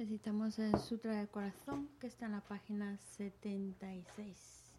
[0.00, 4.72] Recitamos el Sutra del Corazón que está en la página 76.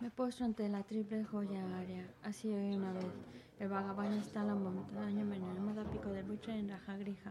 [0.00, 2.08] Me postro ante la triple joya área.
[2.22, 3.04] Así hoy una vez.
[3.58, 7.30] El Bhagavan está en la montaña menor, pico del buche en Raja Grija.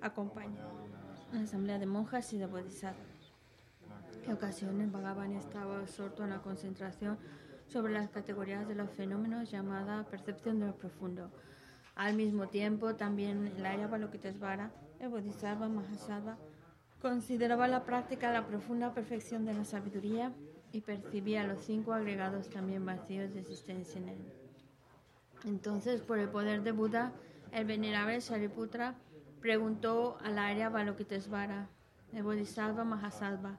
[0.00, 0.66] Acompaña
[1.30, 3.34] una asamblea de monjas y de bodhisattvas.
[4.24, 7.18] En ocasiones el Bhagavan estaba absorto en la concentración
[7.70, 11.30] sobre las categorías de los fenómenos llamada percepción de lo profundo.
[11.94, 16.36] Al mismo tiempo, también el área Balokitesvara, el Bodhisattva Mahasattva,
[17.00, 20.32] consideraba la práctica la profunda perfección de la sabiduría
[20.72, 24.32] y percibía los cinco agregados también vacíos de existencia en él.
[25.44, 27.12] Entonces, por el poder de Buda,
[27.52, 28.94] el venerable Shariputra
[29.40, 31.68] preguntó al área Balokitesvara,
[32.12, 33.58] el Bodhisattva Mahasattva,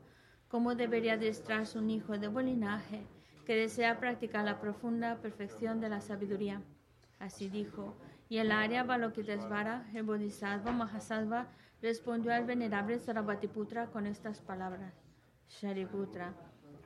[0.50, 3.06] cómo debería adiestrarse un hijo de buen linaje
[3.46, 6.62] que desea practicar la profunda perfección de la sabiduría.
[7.20, 7.96] Así dijo,
[8.30, 11.48] y el Arya Balokitesvara, el Bodhisattva Mahasattva,
[11.82, 14.94] respondió al venerable Sarabhatiputra con estas palabras.
[15.50, 16.34] Shariputra,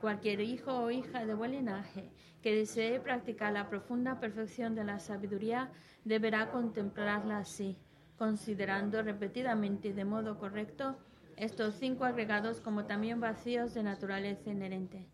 [0.00, 2.10] cualquier hijo o hija de buen linaje
[2.42, 5.70] que desee practicar la profunda perfección de la sabiduría
[6.04, 7.76] deberá contemplarla así,
[8.18, 10.96] considerando repetidamente y de modo correcto
[11.36, 15.06] estos cinco agregados como también vacíos de naturaleza inherente.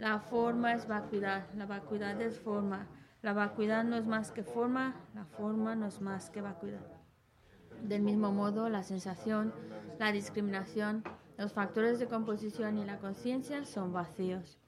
[0.00, 2.86] La forma es vacuidad, la vacuidad es forma,
[3.20, 6.86] la vacuidad no es más que forma, la forma no es más que vacuidad.
[7.82, 9.52] Del mismo modo, la sensación,
[9.98, 11.04] la discriminación,
[11.36, 14.58] los factores de composición y la conciencia son vacíos.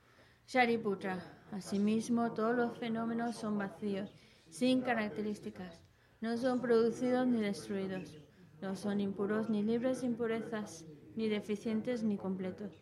[0.46, 1.18] Shariputra,
[1.50, 4.14] asimismo, todos los fenómenos son vacíos,
[4.50, 5.80] sin características.
[6.20, 8.18] No son producidos ni destruidos.
[8.60, 10.84] No son impuros ni libres de impurezas,
[11.16, 12.81] ni deficientes ni completos.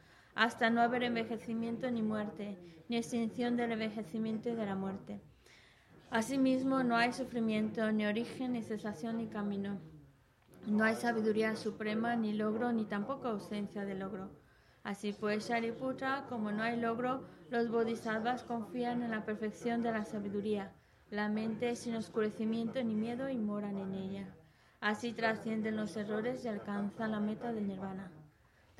[0.35, 2.57] hasta no haber envejecimiento ni muerte,
[2.89, 5.21] ni extinción del envejecimiento y de la muerte.
[6.09, 9.79] Asimismo, no hay sufrimiento, ni origen, ni cesación, ni camino.
[10.67, 14.29] No hay sabiduría suprema, ni logro, ni tampoco ausencia de logro.
[14.83, 20.05] Así pues, Shariputra, como no hay logro, los bodhisattvas confían en la perfección de la
[20.05, 20.73] sabiduría.
[21.09, 24.35] La mente sin oscurecimiento ni miedo y moran en ella.
[24.79, 28.11] Así trascienden los errores y alcanzan la meta del nirvana.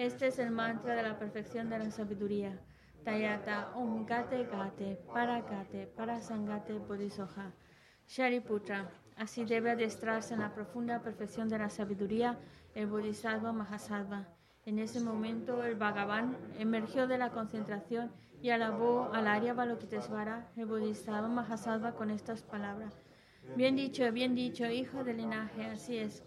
[0.00, 2.58] Este es el mantra de la perfección de la sabiduría.
[3.04, 7.52] Tayata Om Gate Gate Para Gate Para Sangate Bodhisoha.
[8.08, 8.88] Shariputra.
[9.18, 12.38] Así debe adiestrarse en la profunda perfección de la sabiduría
[12.74, 14.26] el Bodhisattva Mahasattva.
[14.64, 18.10] En ese momento el Bhagavan emergió de la concentración
[18.40, 22.94] y alabó al Arya Balokitesvara, el Bodhisattva Mahasattva, con estas palabras.
[23.54, 26.22] Bien dicho, bien dicho, hijo del linaje, así es.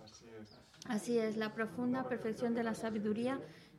[0.86, 3.40] Así es, la profunda perfección de la sabiduría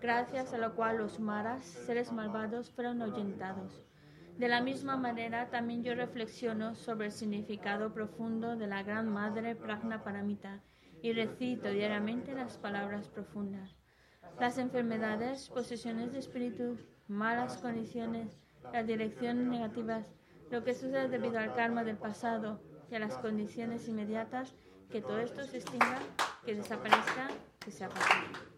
[0.00, 3.82] gracias a lo cual los maras, seres malvados, fueron ahuyentados.
[4.38, 9.56] De la misma manera, también yo reflexiono sobre el significado profundo de la Gran Madre
[9.56, 10.60] Pragna Paramita
[11.02, 13.74] y recito diariamente las palabras profundas.
[14.38, 16.78] Las enfermedades, posesiones de espíritu,
[17.08, 18.38] malas condiciones,
[18.72, 20.06] las direcciones negativas,
[20.50, 22.60] lo que sucede debido al karma del pasado
[22.90, 24.54] y a las condiciones inmediatas,
[24.90, 25.98] que todo esto se extinga,
[26.44, 27.28] que desaparezca,
[27.58, 28.57] que se apague.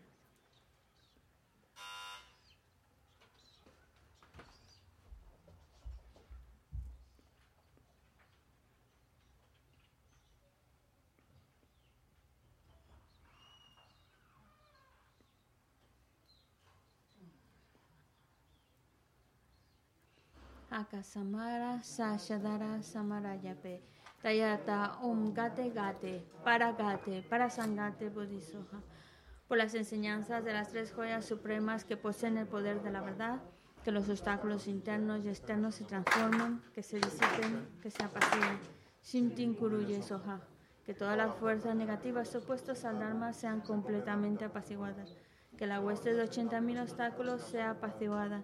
[20.91, 23.79] Akasamara Sashadara Samarayape.
[24.21, 28.81] Tayata Om Gate Gate, Para Gate, Para Sangate Bodhisoha.
[29.47, 33.39] Por las enseñanzas de las tres joyas supremas que poseen el poder de la verdad,
[33.85, 38.59] que los obstáculos internos y externos se transformen, que se disipen, que se apaciguen.
[39.01, 40.01] Shintin Kuruye.
[40.85, 45.15] Que todas las fuerzas negativas opuestas al Dharma sean completamente apaciguadas.
[45.57, 48.43] Que la hueste de 80.000 obstáculos sea apaciguada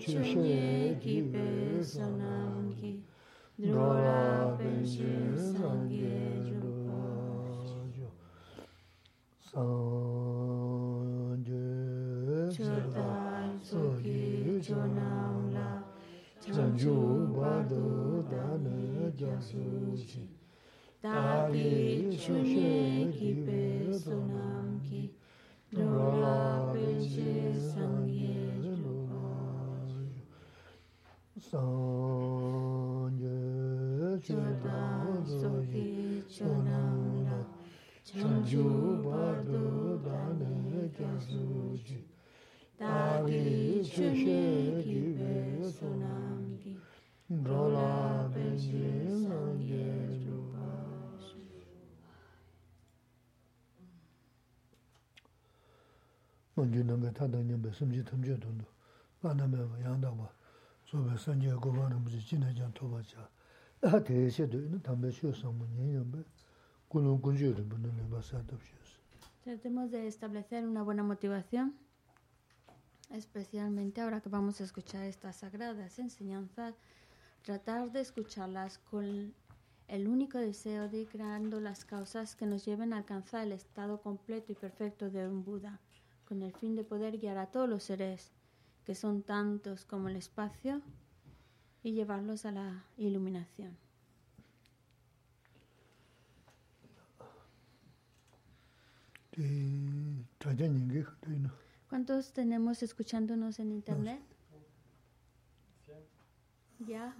[0.00, 1.44] chushe ki pe
[1.84, 2.90] sanam ki
[3.60, 7.02] dhruva penche sangye jupa
[7.94, 8.08] jo
[9.50, 11.66] sanje
[12.56, 15.68] chotan sukhi chonam la
[16.40, 16.96] chanju
[17.36, 17.84] bado
[18.30, 18.76] dana
[19.20, 20.22] jasuchi
[21.02, 21.68] tali
[22.22, 22.72] chushe
[60.90, 61.88] Sobe sanje goba
[62.74, 63.28] toba cha
[63.82, 65.30] Aha teye she do tambe shio
[67.54, 68.98] rinpo nane basa tabshios
[69.44, 71.74] Tratemos de establecer una buena motivación,
[73.10, 76.74] especialmente ahora que vamos a escuchar estas sagradas enseñanzas,
[77.42, 79.32] tratar de escucharlas con
[79.88, 84.02] el único deseo de ir creando las causas que nos lleven a alcanzar el estado
[84.02, 85.80] completo y perfecto de un Buda,
[86.30, 88.30] con el fin de poder guiar a todos los seres,
[88.84, 90.80] que son tantos como el espacio,
[91.82, 93.76] y llevarlos a la iluminación.
[101.88, 104.22] ¿Cuántos tenemos escuchándonos en internet?
[106.86, 107.16] ¿Ya?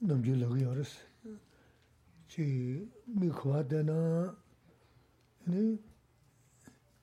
[0.00, 0.92] namchik lagu yaris.
[2.28, 4.34] Chi mi kuwa dana,
[5.46, 5.78] ini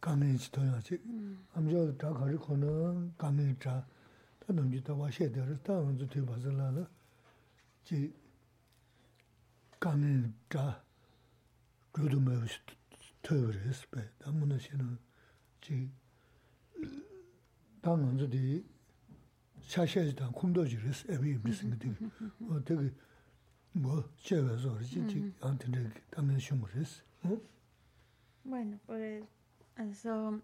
[0.01, 0.99] kangen chi toya chi.
[1.55, 3.85] Amchik dha kari kona kangen dha,
[4.39, 6.87] ta namchik dha washe dharis, ta anzu ti basala la.
[7.85, 8.11] Chi
[9.79, 10.83] kangen dha,
[11.93, 12.59] rudu mawa shi
[13.21, 14.07] toya waris bay.
[14.19, 14.57] Ta muna
[15.61, 15.89] chi,
[17.81, 18.63] ta anzu di
[19.62, 21.88] 샤샤지단 쿰도지르스 에비 미스인데
[22.48, 22.92] 어 되게
[23.72, 27.40] 뭐 제외서 그렇지 안테네 당연 shum으레스 어
[28.44, 29.24] Bueno, pues
[29.76, 30.40] eso,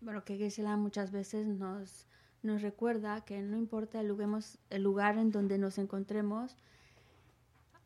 [0.00, 2.08] bueno, que Gisela muchas veces nos,
[2.42, 6.56] nos recuerda que no importa el, luguemos- el lugar en donde nos encontremos,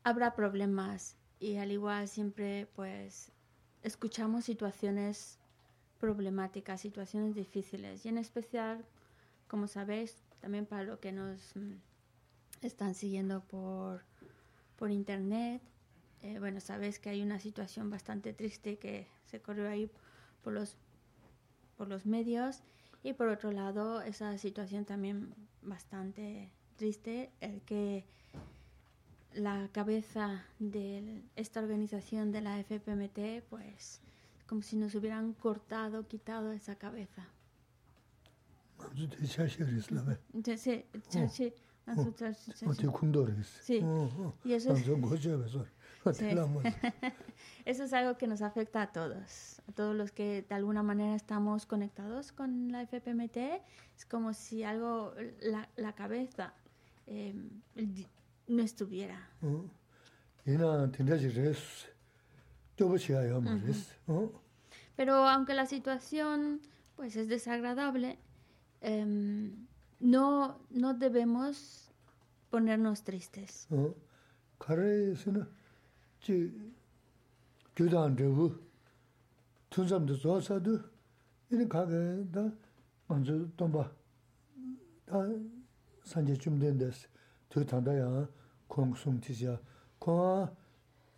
[0.04, 3.30] habrá problemas y al igual siempre pues
[3.83, 5.38] escuchamos situaciones
[6.00, 8.85] problemáticas, situaciones difíciles y en especial,
[9.49, 11.75] como sabéis, también para lo que nos mm,
[12.62, 14.01] están siguiendo por,
[14.75, 15.62] por internet,
[16.24, 19.89] eh, bueno, sabéis que hay una situación bastante triste que se corrió ahí
[20.43, 20.75] por los,
[21.77, 22.62] por los medios
[23.03, 28.05] y por otro lado esa situación también bastante triste, el que
[29.33, 34.01] la cabeza de esta organización de la FPMT, pues
[34.48, 37.27] como si nos hubieran cortado, quitado esa cabeza.
[38.80, 41.52] 아주 대샤샤리스 라베 Sí, sí, sí, sí,
[41.87, 42.66] nosotros- sí, sí.
[42.66, 43.80] 어디 쿰도리스 Sí.
[43.83, 45.64] 어 Y eso es, 저 고제베서
[46.12, 46.25] Sí.
[46.30, 46.62] 어디라면
[47.66, 51.16] Eso es algo que nos afecta a todos, a todos los que de alguna manera
[51.16, 53.61] estamos conectados con la FPMT.
[53.97, 56.54] Es como si algo, la, la cabeza
[57.09, 57.35] eh,
[57.75, 58.06] di-
[58.49, 59.18] no estuviera.
[59.42, 59.68] 어
[60.47, 61.88] 이나 텐다지레스
[62.76, 64.30] 또버치야요 말레스 어
[64.97, 66.61] Pero aunque la situación
[66.95, 68.16] pues es desagradable,
[68.81, 69.05] eh,
[70.01, 71.91] no, no debemos
[72.50, 73.67] ponernos tristes.
[74.59, 75.47] Kare sina,
[76.19, 76.51] chi
[77.75, 78.59] gyudan revu,
[79.69, 80.79] tunsamda zosadu,
[81.50, 82.51] ini kage da
[83.09, 83.89] anzu tomba,
[85.05, 85.27] da
[86.03, 87.07] sanje chumden des,
[87.50, 88.27] tu tanda ya
[88.67, 89.57] kong sum tisya,
[90.00, 90.51] konga,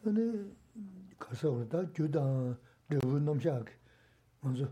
[0.05, 0.53] ini
[1.19, 2.55] karsa wala da gyudan
[2.89, 3.73] revu namshaagi,
[4.43, 4.67] anzu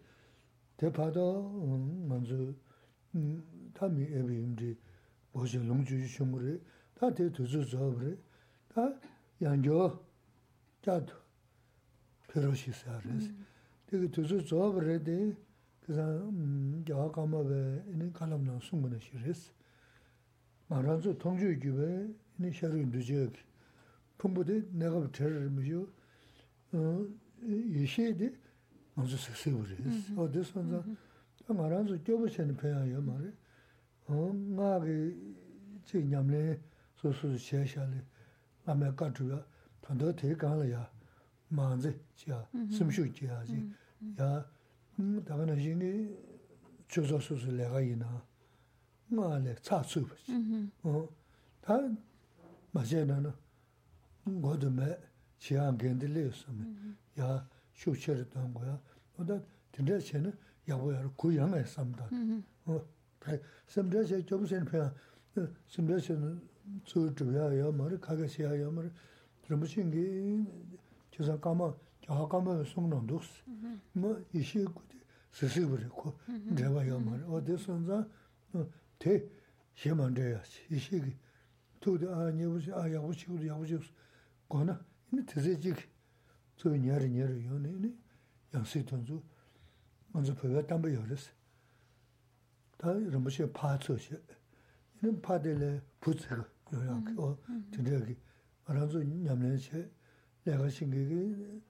[0.77, 2.35] 대파도 음, 먼저
[3.15, 4.77] 음 담이 에비임지
[5.31, 6.59] 뭐지 농주 shum으로
[6.93, 8.17] 다 대두주 저버리
[8.67, 8.93] 다
[9.41, 10.03] 양조
[10.81, 11.13] 자도
[12.27, 13.33] 페로시사르스
[13.87, 15.35] 되게 두주 저버리데
[15.81, 19.51] 그래서 음 야가마베 이는 칼럼나 숨거나 시레스
[20.67, 23.39] 마란조 통주 규베 니 샤르 두제기
[24.17, 25.87] 풍부데 내가 버터 미죠
[26.73, 27.05] 어
[27.47, 28.33] 예시데
[28.93, 29.75] 먼저 세세버리
[30.17, 30.83] 어디서서
[31.47, 33.31] 마란조 교부세는 배야요 말에
[34.07, 35.15] 어 나게
[35.85, 36.59] 지냠래
[36.95, 38.03] 소소 샤샤래
[38.65, 39.45] 아메 가주야
[39.81, 40.89] 단도 대강을야
[41.49, 43.71] 만제 자 숨쉬지야지
[44.19, 44.45] 야
[44.99, 46.15] 음, 다가는 신이
[46.87, 48.25] 조조소소 내가 이나
[55.40, 58.80] 지한 견들렸으면 야 쇼처를 던 거야.
[59.16, 59.42] 근데
[59.72, 60.32] 진짜체는
[60.68, 62.08] 야보야로 고향에 삼다.
[62.66, 62.86] 어.
[63.66, 64.94] 심지어 좀 센페야.
[65.66, 66.40] 심지어는
[66.84, 68.90] 저 주야야 머리 가게시야야 머리
[69.44, 70.44] 그러면신 게
[71.10, 73.42] 저사 까마 저 까마 송는 독스.
[73.94, 74.66] 뭐 이시
[75.32, 78.06] 스시 그렇고 내가야 머리 어디선자
[78.98, 79.24] 대
[79.72, 80.66] 힘만 돼야지.
[80.70, 81.02] 이시
[81.80, 83.82] 두대 아니 무슨 아 야고 치고 야고 치고
[84.48, 84.78] 거나
[85.12, 85.76] 이미 드제직
[86.56, 87.94] 저 녀리 녀리 요네네.
[88.54, 89.22] 양세 돈주
[90.08, 91.30] 먼저 배워 담배 열었어.
[92.76, 94.14] 다 이런 것이 파츠시
[95.02, 96.46] 이런 파델레 부츠가.
[96.72, 97.36] 요약 어
[97.72, 98.16] 드제기
[98.66, 99.90] 알아서 냠내체
[100.44, 101.60] 내가 신경이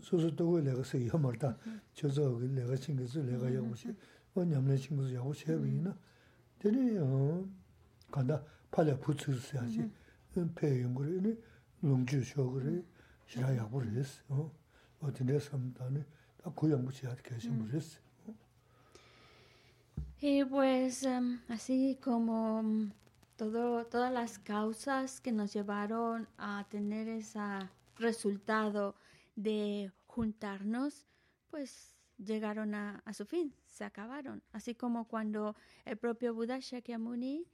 [0.00, 1.56] 소소도고 내가 쓰기 허물다
[1.94, 3.94] 저저 내가 신경을 내가 여보시
[4.34, 5.96] 어 냠내 신경을 여보시 해비나.
[6.58, 7.48] 되네요
[8.10, 8.42] 간다.
[8.70, 9.90] 팔에 부츠를 써야지.
[10.54, 11.40] 배 연구를.
[11.82, 12.62] Yā wū xī kī na, tēne kāndā pālā pūtsū sāyāchī pē yungu rī, lōng chū
[12.62, 12.76] shōgu rī,
[13.26, 14.20] shirā yāgu rī sī,
[15.02, 16.02] o tēne samdāni,
[16.38, 17.98] tā kūyāngu chīyāt kēshīngu rī sī.
[20.24, 21.04] Y pues
[21.48, 22.62] así como
[23.36, 27.40] todo, todas las causas que nos llevaron a tener ese
[27.98, 28.94] resultado
[29.34, 31.08] de juntarnos,
[31.50, 34.42] pues llegaron a, a, su fin, se acabaron.
[34.52, 37.44] Así como cuando el propio Buda Shakyamuni,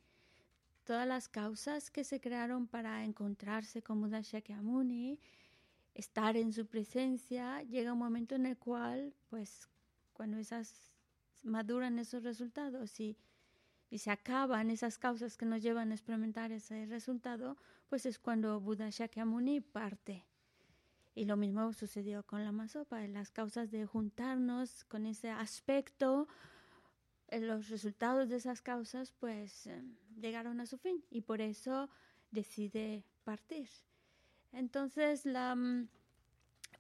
[0.89, 5.21] todas las causas que se crearon para encontrarse con Buda Shakyamuni,
[5.93, 9.69] estar en su presencia, llega un momento en el cual, pues,
[10.15, 10.97] cuando esas
[11.43, 13.19] maduran esos resultados y,
[13.91, 17.59] y se acaban esas causas que nos llevan a experimentar ese resultado,
[17.91, 20.25] pues es cuando Buda Shakyamuni parte.
[21.15, 26.29] Y lo mismo sucedió con la masopa, las causas de juntarnos con ese aspecto,
[27.31, 29.83] los resultados de esas causas pues eh,
[30.21, 31.91] llegaron a su fin y por eso
[32.31, 33.69] decide partir.
[34.53, 35.57] Entonces, la,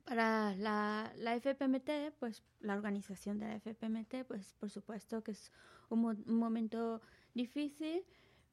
[0.04, 5.52] para la, la, FPMT, pues la organización de la FPMT, pues por supuesto que es
[5.90, 7.02] un, un momento
[7.34, 8.04] difícil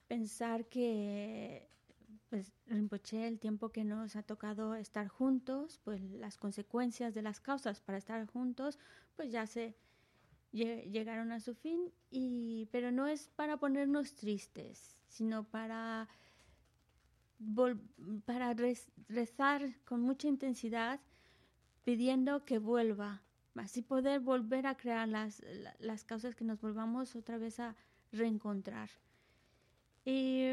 [0.08, 1.70] pensar que
[2.30, 7.40] pues Rinpoche, el tiempo que nos ha tocado estar juntos, pues las consecuencias de las
[7.40, 8.80] causas para estar juntos,
[9.16, 9.76] pues ya se
[10.56, 16.08] llegaron a su fin, y, pero no es para ponernos tristes, sino para,
[18.26, 18.56] para
[19.08, 21.00] rezar con mucha intensidad
[21.84, 23.22] pidiendo que vuelva,
[23.56, 25.44] así poder volver a crear las,
[25.80, 27.76] las causas que nos volvamos otra vez a
[28.12, 28.90] reencontrar.
[30.04, 30.52] Y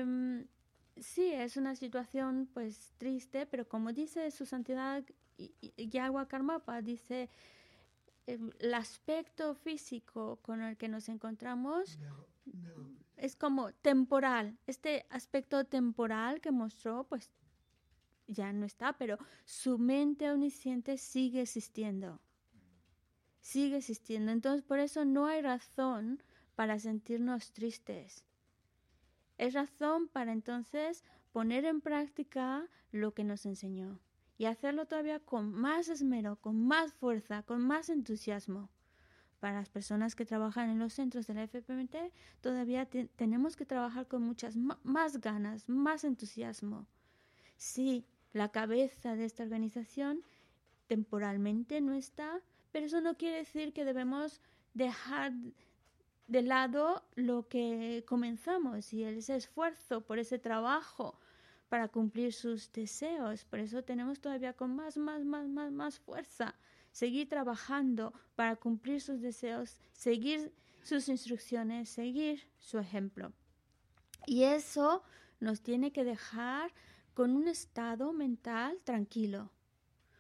[0.96, 5.02] Sí, es una situación pues triste, pero como dice su santidad
[5.76, 7.30] Yagua Karmapa, dice
[8.26, 11.98] el aspecto físico con el que nos encontramos
[13.16, 14.58] es como temporal.
[14.66, 17.30] Este aspecto temporal que mostró, pues
[18.26, 22.20] ya no está, pero su mente omnisciente sigue existiendo.
[23.40, 24.30] Sigue existiendo.
[24.30, 26.22] Entonces, por eso no hay razón
[26.54, 28.24] para sentirnos tristes.
[29.38, 34.00] Es razón para entonces poner en práctica lo que nos enseñó
[34.42, 38.70] y hacerlo todavía con más esmero, con más fuerza, con más entusiasmo.
[39.38, 41.94] Para las personas que trabajan en los centros de la FPMT,
[42.40, 46.88] todavía tenemos que trabajar con muchas más ganas, más entusiasmo.
[47.56, 50.24] Sí, la cabeza de esta organización
[50.88, 52.40] temporalmente no está,
[52.72, 54.40] pero eso no quiere decir que debemos
[54.74, 55.34] dejar
[56.26, 61.16] de lado lo que comenzamos y ese esfuerzo por ese trabajo
[61.72, 63.46] para cumplir sus deseos.
[63.46, 66.54] Por eso tenemos todavía con más, más, más, más, más fuerza
[66.90, 73.32] seguir trabajando para cumplir sus deseos, seguir sus instrucciones, seguir su ejemplo.
[74.26, 75.02] Y eso
[75.40, 76.74] nos tiene que dejar
[77.14, 79.50] con un estado mental tranquilo.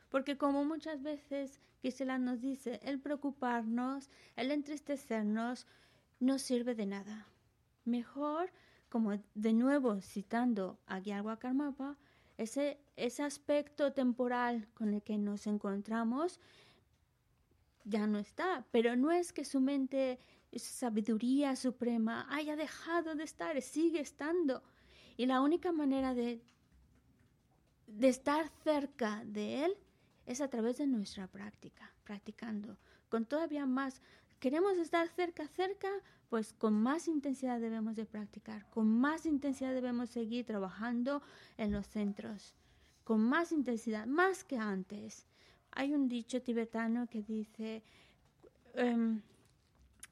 [0.08, 5.66] Porque como muchas veces Gisela nos dice, el preocuparnos, el entristecernos,
[6.18, 7.26] no sirve de nada.
[7.84, 8.50] Mejor,
[8.92, 11.96] como de nuevo citando a Gyalwa Karmapa,
[12.36, 16.38] ese, ese aspecto temporal con el que nos encontramos
[17.84, 20.18] ya no está, pero no es que su mente,
[20.52, 24.62] su sabiduría suprema haya dejado de estar, sigue estando.
[25.16, 26.42] Y la única manera de,
[27.86, 29.76] de estar cerca de Él
[30.26, 32.76] es a través de nuestra práctica, practicando,
[33.08, 34.02] con todavía más.
[34.38, 35.88] Queremos estar cerca, cerca,
[36.32, 41.20] pues con más intensidad debemos de practicar, con más intensidad debemos seguir trabajando
[41.58, 42.54] en los centros,
[43.04, 45.26] con más intensidad, más que antes.
[45.72, 47.82] Hay un dicho tibetano que dice,
[48.72, 49.20] em,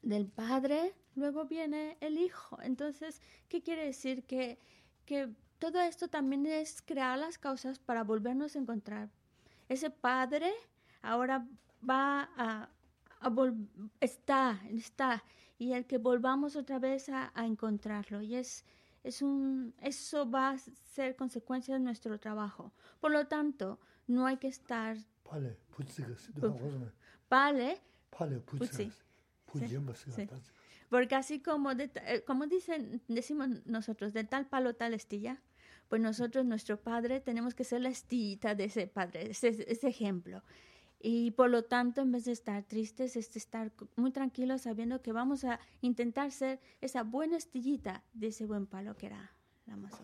[0.03, 2.59] del padre, luego viene el hijo.
[2.61, 4.25] Entonces, ¿qué quiere decir?
[4.25, 4.59] Que,
[5.07, 9.09] que todo esto también es crear las causas para volvernos a encontrar.
[9.71, 10.53] Ese padre
[11.01, 11.47] ahora
[11.83, 12.69] va a,
[13.23, 13.55] a
[14.01, 15.25] está, está,
[15.61, 18.23] y el que volvamos otra vez a, a encontrarlo.
[18.23, 18.65] Y es,
[19.05, 22.73] es un, eso va a ser consecuencia de nuestro trabajo.
[22.99, 24.97] Por lo tanto, no hay que estar...
[27.29, 27.79] Vale,
[28.19, 28.49] vale,
[30.89, 35.43] porque así como, eh, como dicen, decimos nosotros, de tal palo tal estilla,
[35.89, 40.43] pues nosotros, nuestro padre, tenemos que ser la estillita de ese padre, ese, ese ejemplo.
[41.03, 45.13] Y por lo tanto, en vez de estar tristes, es estar muy tranquilos sabiendo que
[45.13, 49.33] vamos a intentar ser esa buena estillita de ese buen palo que era
[49.67, 50.03] la música.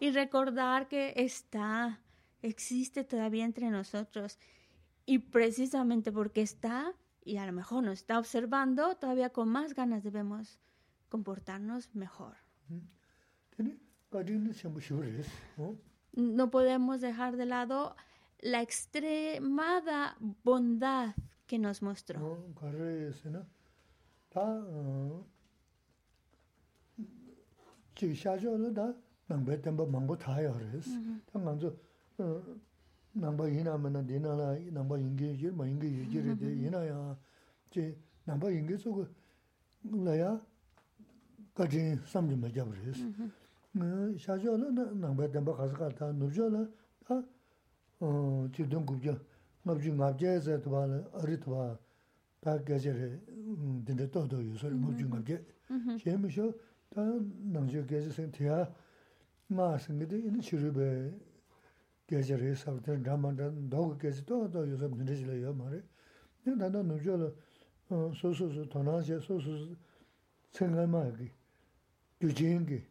[0.00, 2.00] Y recordar que está
[2.42, 4.38] existe todavía entre nosotros.
[5.06, 10.02] Y precisamente porque está, y a lo mejor nos está observando, todavía con más ganas
[10.02, 10.60] debemos
[11.08, 12.36] comportarnos mejor.
[16.16, 17.94] No podemos dejar de lado
[18.40, 21.14] la extremada bondad
[21.46, 22.18] que nos mostró.
[33.18, 36.98] nāmbā yīnā mēnā dīnā lā, nāmbā yīngi yīgir, mā yīngi yīgir yīdī, yīnā yā,
[37.74, 37.86] jī
[38.28, 39.06] nāmbā yīngi tsukū
[40.06, 40.32] lā yā
[41.58, 43.02] gājī samjī mā jāb rīs.
[44.18, 46.68] 샤조 남바 담바 가서 다 누르잖아
[48.00, 49.18] 아어 지금 굽죠.
[49.62, 51.78] 납주 납제에서 또 발에 어리트와
[52.40, 53.20] 다 계절에
[53.84, 55.44] 근데 또도 요소를 납주 납제
[56.02, 56.52] 제미쇼
[56.90, 57.02] 다
[57.52, 58.72] 남주 계절 생태야.
[59.48, 61.12] 마스미데 이 치르베
[62.06, 65.82] 계절에 사부터 담만다 도그 계절 또도 요소 근데지려요 말이
[66.44, 67.34] 근데 나도 누르죠
[68.14, 69.74] 소소소 도나제 소소소
[70.52, 71.30] 생각만 하기.
[72.20, 72.82] 규진기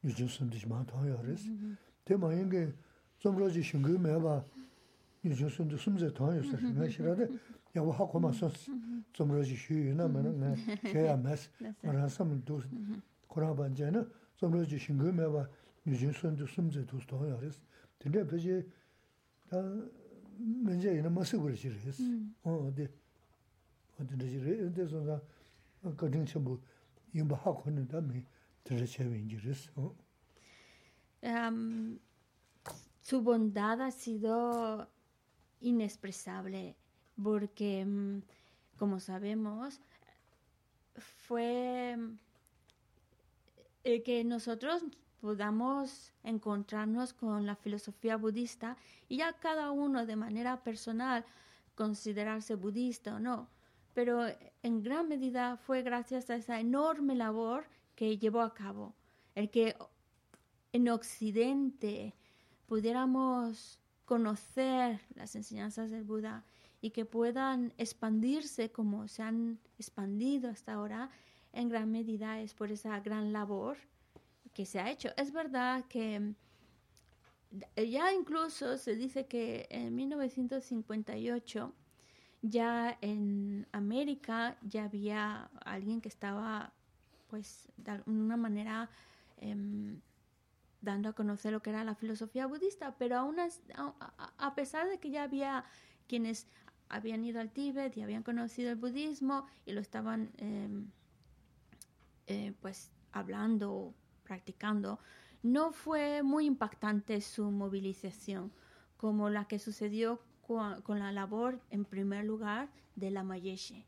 [0.00, 1.42] yujin sundish maa tuwa ya res.
[2.04, 2.72] Te maa ingi
[3.20, 4.44] zomroji shingi mea ba
[5.22, 7.28] yujin sundi sumze tuwa yu sar, nga shirade
[7.74, 8.70] yawa hako maa sons
[9.14, 10.56] zomroji shu yu na maa nga
[10.92, 11.50] kaya mes,
[11.82, 12.64] maa ransam dus,
[13.28, 14.06] koraa banjaya na
[14.40, 15.48] zomroji shingi mea ba
[15.84, 17.60] yujin sundi sumze dus tuwa ya res.
[17.98, 18.64] Tende pechi,
[20.42, 20.72] ina.
[22.44, 22.90] Ode,
[23.98, 24.16] ode
[29.76, 30.04] ode.
[33.02, 34.88] Su bondad ha sido
[35.60, 36.76] inexpresable
[37.22, 38.22] porque, mm,
[38.78, 39.80] como sabemos,
[40.96, 42.18] fue mm,
[44.04, 44.82] que nosotros
[45.22, 48.76] podamos encontrarnos con la filosofía budista
[49.08, 51.24] y ya cada uno de manera personal
[51.76, 53.48] considerarse budista o no,
[53.94, 54.26] pero
[54.64, 58.94] en gran medida fue gracias a esa enorme labor que llevó a cabo,
[59.36, 59.76] el que
[60.72, 62.14] en Occidente
[62.66, 66.42] pudiéramos conocer las enseñanzas del Buda
[66.80, 71.10] y que puedan expandirse como se han expandido hasta ahora,
[71.52, 73.76] en gran medida es por esa gran labor
[74.54, 75.10] que se ha hecho.
[75.16, 76.34] Es verdad que
[77.76, 81.72] ya incluso se dice que en 1958
[82.42, 86.72] ya en América ya había alguien que estaba
[87.28, 88.90] pues de alguna manera
[89.38, 90.00] em,
[90.80, 95.10] dando a conocer lo que era la filosofía budista, pero aún a, pesar de que
[95.10, 95.64] ya había
[96.08, 96.46] quienes
[96.88, 100.90] habían ido al Tíbet y habían conocido el budismo y lo estaban em,
[102.26, 103.94] eh, pues hablando,
[105.42, 108.52] no fue muy impactante su movilización
[108.96, 113.84] como la que sucedió con, la labor, en primer lugar, de la Mayeshe.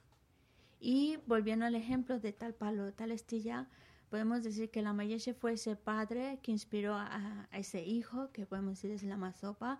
[0.80, 3.68] Y volviendo al ejemplo de tal palo, tal estilla,
[4.10, 8.74] podemos decir que la Mayeshe fue ese padre que inspiró a, ese hijo, que podemos
[8.74, 9.78] decir es la Mazopa.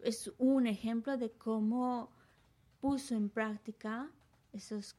[0.00, 2.10] Es un ejemplo de cómo
[2.80, 4.10] puso en práctica
[4.52, 4.96] esos,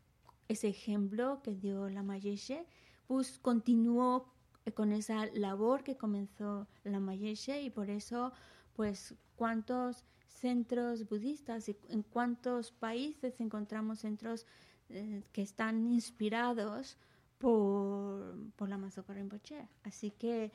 [0.47, 2.65] ese ejemplo que dio la Mayeshe,
[3.05, 4.33] pues continuó
[4.73, 8.33] con esa labor que comenzó la Mayeshe y por eso,
[8.73, 14.45] pues, cuántos centros budistas y en cuántos países encontramos centros
[14.89, 16.97] eh, que están inspirados
[17.37, 19.67] por, por la Masopa Rinpoche.
[19.83, 20.51] Así que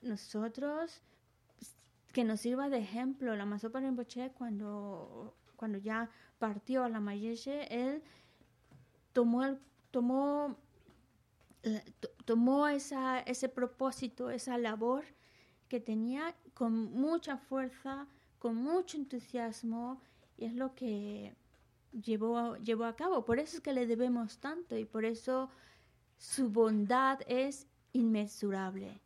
[0.00, 1.02] nosotros,
[2.12, 7.66] que nos sirva de ejemplo, la Masopa Rinpoche cuando, cuando ya partió a la Mayeshe,
[7.70, 8.02] él
[9.12, 10.56] tomó, el, tomó
[11.62, 11.82] eh,
[12.30, 15.02] tomó esa, ese propósito, esa labor
[15.66, 18.06] que tenía con mucha fuerza,
[18.38, 20.00] con mucho entusiasmo,
[20.38, 21.34] y es lo que
[21.90, 23.24] llevó, llevó a cabo.
[23.24, 25.50] Por eso es que le debemos tanto y por eso
[26.18, 29.00] su bondad es inmesurable.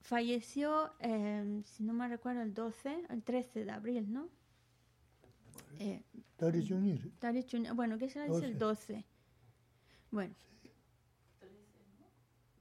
[0.00, 4.28] Falleció, em, si no me recuerdo, el 12, el 13 de abril, ¿no?
[5.78, 6.02] Eh,
[7.76, 8.26] bueno, ¿qué será?
[8.26, 9.04] Es el 12.
[10.10, 10.34] Bueno,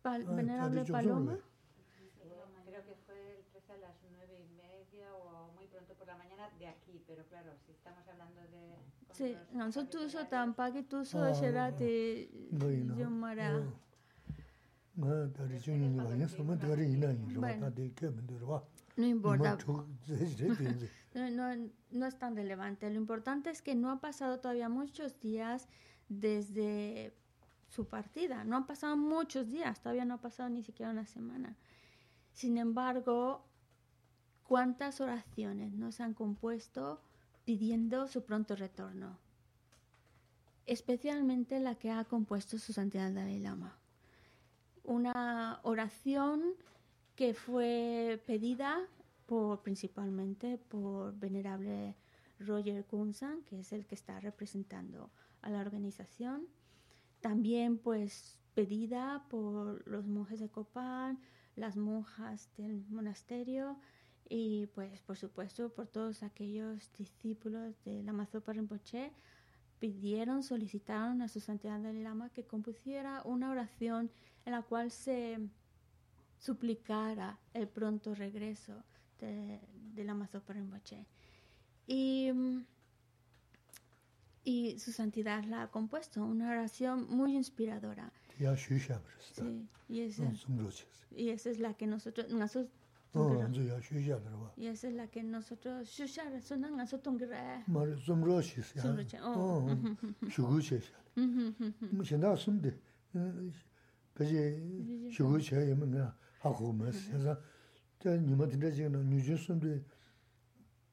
[0.05, 1.35] Pal ah, Venerable Paloma.
[2.67, 6.15] Creo que fue el 13 a las 9 y media o muy pronto por la
[6.15, 8.77] mañana de aquí, pero claro, si estamos hablando de...
[9.13, 12.29] Sí, nosotros so tampaki tu so sherate
[12.95, 13.63] yomara.
[18.95, 19.57] No importa.
[21.15, 22.89] No, no, no es tan relevante.
[22.89, 25.69] Lo importante es que no ha pasado todavía muchos días
[26.09, 27.13] desde
[27.75, 28.43] su partida.
[28.45, 31.55] No han pasado muchos días, todavía no ha pasado ni siquiera una semana.
[32.31, 33.43] Sin embargo,
[34.43, 37.01] ¿cuántas oraciones nos han compuesto
[37.43, 39.17] pidiendo su pronto retorno?
[40.65, 43.77] Especialmente la que ha compuesto su santidad Dalai Lama.
[44.83, 46.55] Una oración
[47.15, 48.79] que fue pedida
[49.25, 51.95] por, principalmente por venerable
[52.39, 55.09] Roger Kunsan, que es el que está representando
[55.41, 56.47] a la organización
[57.25, 61.19] también pues pedida por los monjes de Copán,
[61.55, 63.79] las monjas del monasterio
[64.29, 68.53] y pues por supuesto por todos aquellos discípulos de la Mazopa
[69.79, 74.11] pidieron, solicitaron a su santidad del Lama que compusiera una oración
[74.45, 75.39] en la cual se
[76.37, 78.83] suplicara el pronto regreso
[79.19, 79.59] de,
[79.95, 80.53] de la Mazopa.
[81.87, 82.65] Y mm,
[84.45, 88.11] y su santidad la ha compuesto, una oración muy inspiradora.
[88.37, 90.31] Sí, y esa,
[91.11, 92.69] y esa es la que nosotros, nosotros
[94.57, 96.33] y esa es la que nosotros shushar
[97.67, 98.61] mar zumroshi
[99.23, 99.69] oh.
[100.27, 100.81] Shuguche
[102.35, 102.77] sumde
[105.09, 106.13] shuguche yemna
[108.03, 109.81] ya jena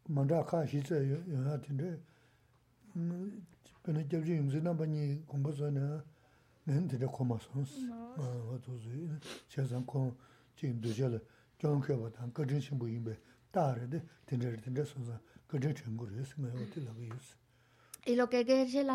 [0.08, 1.58] manda ka ya.
[1.58, 1.98] Tinda
[2.94, 5.86] pēnā gyab chī yungzī nāmba nī gōmbā sā nā
[6.68, 7.74] nēn tēne kōmā sōns.
[8.18, 9.08] Wā tō sō yī,
[9.50, 10.10] chā sāng kōng
[10.58, 11.20] chī yīm dō chā lā,
[11.62, 13.16] chōng kē bā tāng kā chīng shīng bō yīm bē,
[13.54, 15.16] tā rē dē, tēne rē tēne sō sā,
[15.48, 17.38] kā chīng chīng gō rē sī ngā yō tī lā bē yō sī.
[18.04, 18.44] Y lo que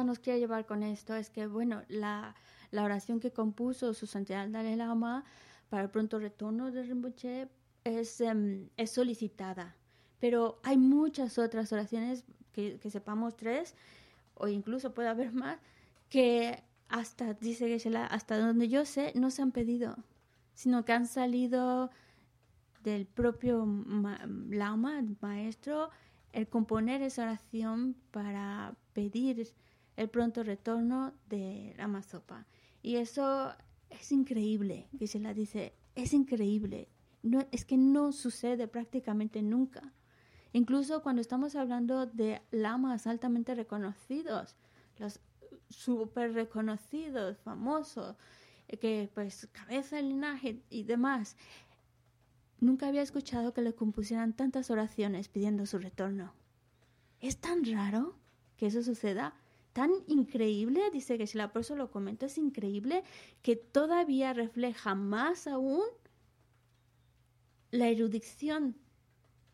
[0.04, 2.36] nos quiere llevar con esto es que, bueno, la,
[2.72, 5.24] la oración que compuso su santidad Dalai Lama
[5.70, 7.48] para el pronto retorno de Rinpoche
[7.86, 9.78] es, um, es solicitada.
[10.20, 12.26] Pero hay muchas otras oraciones
[12.58, 13.76] que, que sepamos tres,
[14.34, 15.60] o incluso puede haber más,
[16.10, 19.96] que hasta, dice Geshe-la, hasta donde yo sé, no se han pedido,
[20.56, 21.92] sino que han salido
[22.84, 23.68] del propio
[24.50, 25.92] lama, maestro,
[26.34, 29.54] el componer esa oración para pedir
[29.98, 32.48] el pronto retorno de la mazopa.
[32.82, 33.54] Y eso
[33.92, 36.88] es increíble, Geshe-la dice, es increíble.
[37.22, 39.94] No, es que no sucede prácticamente nunca.
[40.54, 44.56] Incluso cuando estamos hablando de lamas altamente reconocidos,
[44.98, 45.20] los
[45.70, 48.16] súper reconocidos, famosos,
[48.68, 51.36] eh, que pues cabeza, linaje y demás,
[52.60, 56.34] nunca había escuchado que le compusieran tantas oraciones pidiendo su retorno.
[57.20, 58.16] Es tan raro
[58.58, 59.36] que eso suceda,
[59.74, 63.04] tan increíble, dice que si la persona lo comenta, es increíble
[63.42, 65.84] que todavía refleja más aún
[67.72, 68.76] la erudición,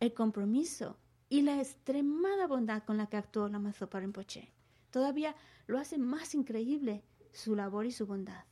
[0.03, 0.97] el compromiso
[1.29, 4.49] y la extremada bondad con la que actuó la Mazopa Rinpoche.
[4.91, 5.33] Todavía
[5.65, 8.43] lo hace más increíble su labor y su bondad.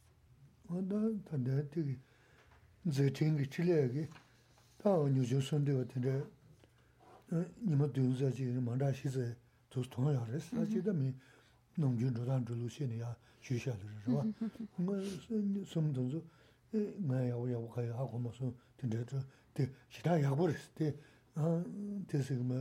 [21.35, 22.59] tēsī kima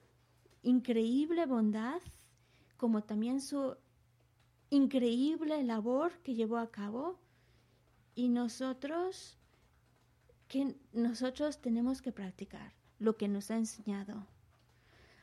[0.63, 2.01] increíble bondad,
[2.85, 3.79] como también su
[4.69, 7.19] increíble labor que llevó a cabo.
[8.15, 9.39] Y nosotros,
[10.49, 14.27] que nosotros tenemos que practicar lo que nos ha enseñado.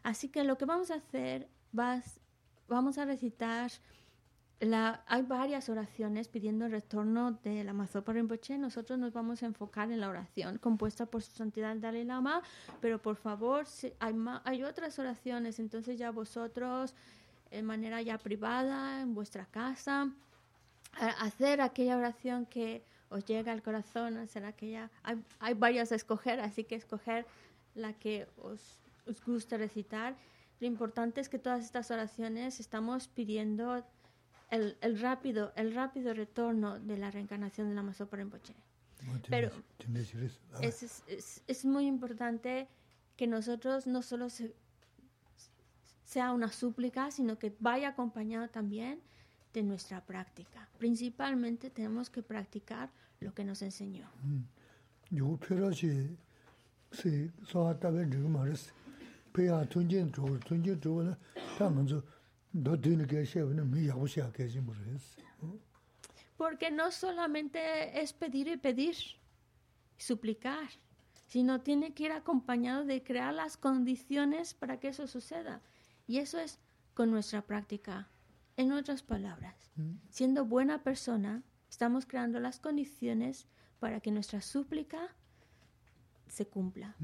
[0.02, 3.72] Así que lo que vamos a hacer, vamos a recitar
[5.08, 8.60] hay varias oraciones pidiendo el retorno de la Mazopa Rinpoche.
[8.60, 12.44] Nosotros nos vamos a enfocar en la oración compuesta por su santidad el Dalai Lama,
[12.80, 13.66] pero por favor,
[14.00, 16.94] hay, hay otras oraciones, entonces ya vosotros,
[17.52, 20.12] de manera ya privada, en vuestra casa,
[20.94, 24.90] hacer aquella oración que os llega al corazón, hacer aquella...
[25.04, 27.26] Hay, hay varias a escoger, así que escoger
[27.76, 30.16] la que os, os gusta recitar.
[30.60, 33.84] Lo importante es que todas estas oraciones estamos pidiendo
[34.50, 38.54] el, el, rápido, el rápido retorno de la reencarnación de la Masopa Rinpoche.
[39.30, 39.52] Pero
[40.62, 42.68] es, es, es, muy importante
[43.18, 44.28] que nosotros no solo
[46.12, 49.00] sea una súplica, sino que vaya acompañado también
[49.54, 50.68] de nuestra práctica.
[50.78, 52.90] Principalmente tenemos que practicar
[53.22, 54.10] lo que nos enseñó.
[66.36, 68.98] Porque no solamente es pedir y pedir,
[69.98, 70.68] suplicar,
[71.28, 75.62] sino tiene que ir acompañado de crear las condiciones para que eso suceda.
[76.12, 76.60] Y eso es
[76.94, 78.10] con nuestra práctica.
[78.58, 79.72] En otras palabras,
[80.10, 83.48] siendo buena persona, estamos creando las condiciones
[83.80, 85.16] para que nuestra súplica
[86.28, 86.98] se cumpla.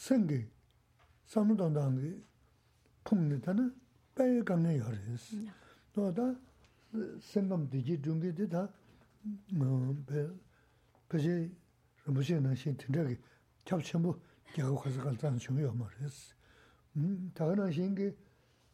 [0.00, 0.46] 생기
[1.26, 2.24] 삼동당이
[3.04, 3.78] 풍리다는
[4.14, 5.36] 빼 감내 열었어.
[5.92, 6.34] 또다
[7.20, 8.72] 생감 되지 중기도 다
[11.06, 11.52] 그제
[12.06, 13.20] 무슨 신 진짜게
[13.66, 14.18] 겹쳐부
[14.54, 16.34] 겨우 가서 간단 중요 말했어.
[16.96, 18.16] 음 다른 신기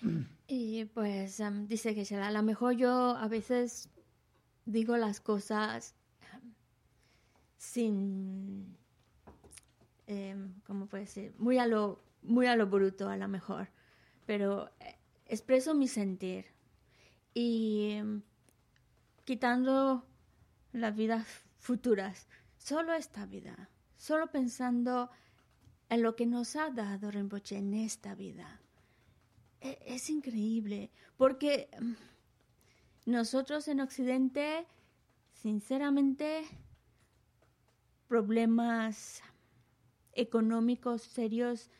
[0.50, 3.90] Y pues um, dice que a lo mejor yo a veces
[4.64, 5.94] digo las cosas
[7.58, 8.76] sin,
[10.06, 11.34] em, ¿cómo puede decir?
[11.38, 13.68] Muy a, lo, muy a lo bruto a lo mejor,
[14.24, 14.96] pero eh,
[15.26, 16.46] expreso mi sentir.
[17.34, 18.22] Y em,
[19.24, 20.06] quitando
[20.72, 21.26] las vidas
[21.58, 22.26] futuras,
[22.56, 23.68] solo esta vida,
[23.98, 25.10] solo pensando
[25.88, 28.60] en lo que nos ha dado Rinpoche en esta vida
[29.60, 34.66] e-, es increíble, porque mm, nosotros en Occidente,
[35.32, 36.44] sinceramente,
[38.06, 39.22] problemas
[40.12, 41.70] económicos serios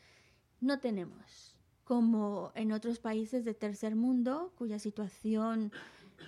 [0.61, 5.71] no tenemos, como en otros países de tercer mundo, cuya situación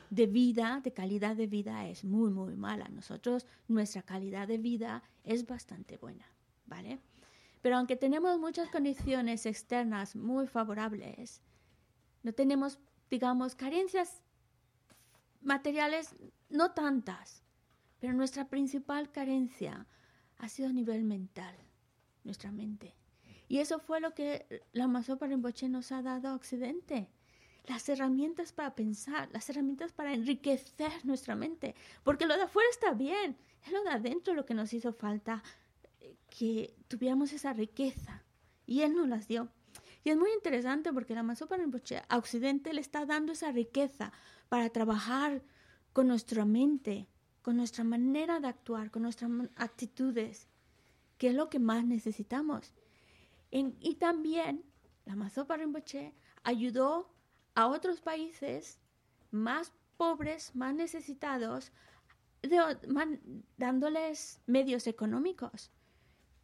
[0.10, 2.88] de vida, de calidad de vida es muy, muy mala.
[2.90, 6.26] Nosotros, nuestra calidad de vida es bastante buena,
[6.66, 7.00] ¿vale?
[7.62, 11.42] Pero aunque tenemos muchas condiciones externas muy favorables,
[12.24, 14.22] no tenemos, digamos, carencias
[15.42, 16.16] materiales
[16.50, 17.44] no tantas,
[18.00, 19.88] pero nuestra principal carencia
[20.38, 21.56] ha sido a nivel mental,
[22.24, 22.96] nuestra mente.
[23.48, 27.10] Y eso fue lo que la Masopa Rinpoche nos ha dado a Occidente.
[27.66, 31.76] Las herramientas para pensar, las herramientas para enriquecer nuestra mente.
[32.04, 35.44] Porque lo de afuera está bien, es lo de adentro lo que nos hizo falta,
[36.32, 38.24] que tuviéramos esa riqueza.
[38.66, 39.50] Y Él nos las dio.
[40.04, 44.12] Y es muy interesante porque la Masopa Rinpoche a Occidente le está dando esa riqueza
[44.50, 45.44] para trabajar
[45.94, 47.08] con nuestra mente,
[47.44, 50.48] con nuestra manera de actuar, con nuestras actitudes,
[51.18, 52.74] que es lo que más necesitamos.
[53.52, 54.64] y también
[55.06, 57.14] la Masopa Rinpoche ayudó
[57.54, 58.80] a otros países
[59.30, 61.72] más pobres, más necesitados,
[63.58, 65.70] dándoles medios económicos.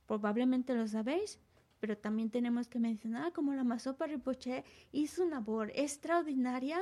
[0.08, 1.40] Probablemente lo sabéis,
[1.80, 6.80] pero también tenemos que mencionar como la Masopa Rinpoche hizo una labor extraordinaria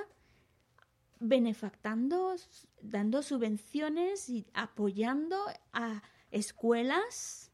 [1.20, 2.36] benefactando,
[2.82, 5.38] dando subvenciones y apoyando
[5.74, 7.52] a escuelas,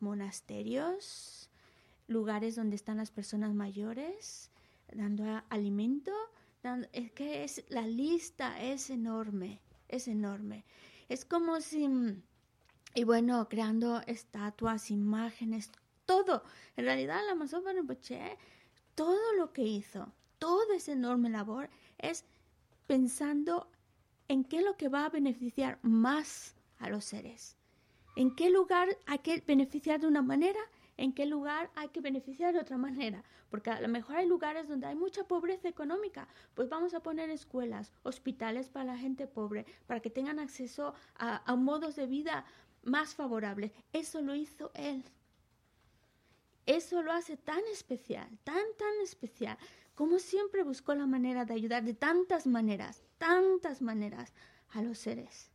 [0.00, 1.50] monasterios,
[2.06, 4.50] lugares donde están las personas mayores,
[4.92, 6.12] dando alimento.
[6.92, 10.64] es que es, la lista es enorme, es enorme.
[11.08, 11.88] Es como si,
[12.94, 15.70] y bueno, creando estatuas, imágenes,
[16.06, 16.44] todo.
[16.76, 18.38] En realidad, la Masopa Rinpoche,
[18.94, 21.68] todo lo que hizo, toda esa enorme labor,
[21.98, 22.24] es
[22.86, 23.68] pensando
[24.28, 27.56] en qué es lo que va a beneficiar más a los seres.
[28.14, 30.60] En qué lugar hay que beneficiar de una manera,
[30.96, 33.24] en qué lugar hay que beneficiar de otra manera.
[33.50, 37.30] Porque a lo mejor hay lugares donde hay mucha pobreza económica, pues vamos a poner
[37.30, 42.44] escuelas, hospitales para la gente pobre, para que tengan acceso a modos de vida
[42.84, 43.72] más favorables.
[43.92, 45.04] Eso lo hizo él.
[46.66, 49.58] Eso lo hace tan especial, tan, tan especial,
[49.94, 54.32] como siempre buscó la manera de ayudar de tantas maneras, tantas maneras
[54.70, 55.50] a los seres.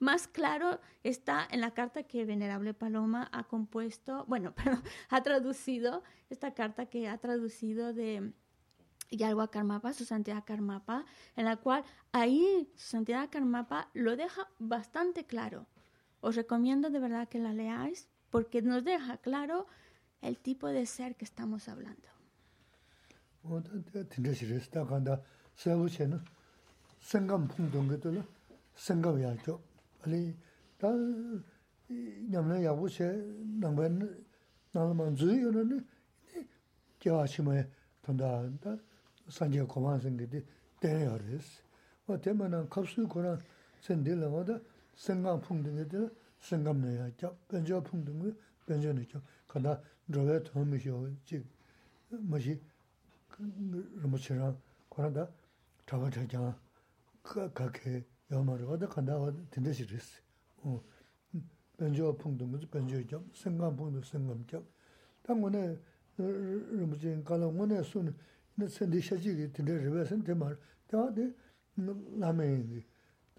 [0.00, 6.02] Más claro está en la carta que Venerable Paloma ha compuesto, bueno, pero ha traducido,
[6.30, 8.32] esta carta que ha traducido de
[9.10, 11.04] Yalwa Karmapa, su santidad Karmapa,
[11.36, 15.66] en la cual ahí su santidad Karmapa lo deja bastante claro.
[16.20, 19.66] Os recomiendo de verdad que la leáis porque nos deja claro
[20.22, 22.08] el tipo de ser que estamos hablando.
[45.00, 47.34] 생각 풍등에도 생각내야 겨.
[47.48, 48.36] 변조 풍등을
[48.66, 49.80] 변조는 겨 가다
[50.12, 51.42] 저게 도미쇼 지
[52.10, 52.60] 뭐지?
[54.02, 55.26] 뭐지랑 그러다
[55.86, 56.54] 저거 저거
[57.22, 59.16] 그렇게 여마로 어디 간다
[59.50, 60.20] 된듯이스
[60.58, 60.84] 어.
[61.78, 63.24] 변조 풍등을 변조 겨.
[63.32, 64.62] 생각 풍등 생각 겨.
[65.22, 65.78] 당분에
[66.18, 67.82] 뭐지 갈아오네.
[67.84, 68.14] 손
[68.54, 71.32] 근데 선디 샤지기 들으면서 대말 다데
[72.18, 72.84] 라메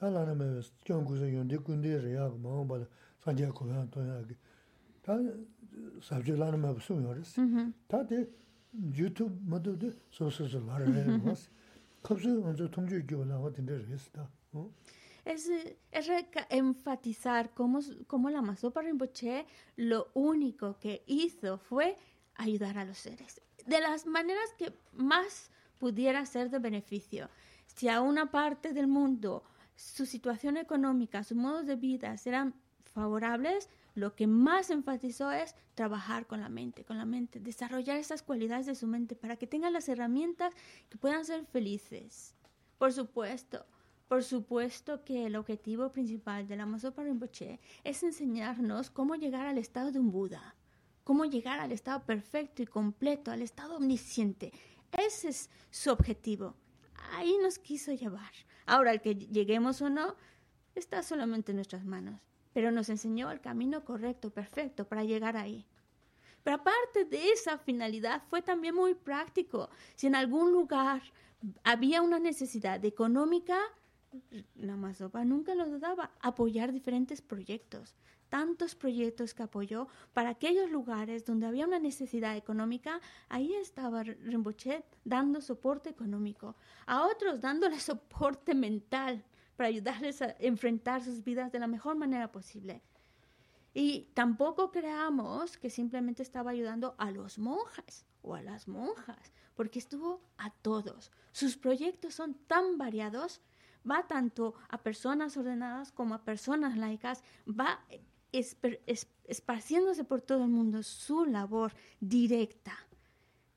[0.01, 2.39] tā wā tē lā mē yī Tā lāna mē kiong kūsa yōndi kundi rīyā kū
[2.41, 2.85] māngu bāla
[3.21, 4.35] sāngyā kūyā tōyā kī.
[5.05, 5.17] Tā
[6.07, 7.35] sābchū lāna mē bā sūng yōrīs.
[7.87, 8.25] Tā tē
[8.97, 11.45] YouTube mātū tē sō sō sō lāra rīyā kūwas.
[12.01, 14.25] Kāpsū ngā tōngchū kī wā lāwa tīndē rīyās tā.
[15.23, 15.47] Es,
[15.91, 16.09] es
[16.49, 19.45] enfatizar cómo, cómo la Masopa Rinpoche
[19.75, 21.95] lo único que hizo fue
[22.35, 23.39] ayudar a los seres.
[23.67, 27.29] De las maneras que más pudiera ser de beneficio.
[27.67, 29.43] Si a una parte del mundo
[29.81, 32.53] su situación económica, sus modos de vida serán
[32.93, 38.21] favorables, lo que más enfatizó es trabajar con la mente, con la mente, desarrollar esas
[38.21, 40.53] cualidades de su mente para que tengan las herramientas
[40.89, 42.35] que puedan ser felices.
[42.77, 43.65] Por supuesto,
[44.07, 49.57] por supuesto que el objetivo principal de la Masopa Rinpoche es enseñarnos cómo llegar al
[49.57, 50.55] estado de un Buda,
[51.03, 54.51] cómo llegar al estado perfecto y completo, al estado omnisciente.
[54.91, 56.55] Ese es su objetivo.
[57.13, 58.31] Ahí nos quiso llevar.
[58.65, 60.15] Ahora, el que lleguemos o no,
[60.75, 62.19] está solamente en nuestras manos.
[62.53, 65.65] Pero nos enseñó el camino correcto, perfecto, para llegar ahí.
[66.43, 69.69] Pero aparte de esa finalidad, fue también muy práctico.
[69.95, 71.01] Si en algún lugar
[71.63, 73.59] había una necesidad económica,
[74.55, 77.95] la Masopa nunca lo dudaba, apoyar diferentes proyectos.
[78.31, 84.85] Tantos proyectos que apoyó para aquellos lugares donde había una necesidad económica, ahí estaba Rinpoche
[85.03, 86.55] dando soporte económico.
[86.85, 89.25] A otros dándole soporte mental
[89.57, 92.81] para ayudarles a enfrentar sus vidas de la mejor manera posible.
[93.73, 99.79] Y tampoco creamos que simplemente estaba ayudando a los monjes o a las monjas, porque
[99.79, 101.11] estuvo a todos.
[101.33, 103.41] Sus proyectos son tan variados
[103.89, 107.79] va tanto a personas ordenadas como a personas laicas, va
[108.31, 112.73] esparciéndose por todo el mundo su labor directa.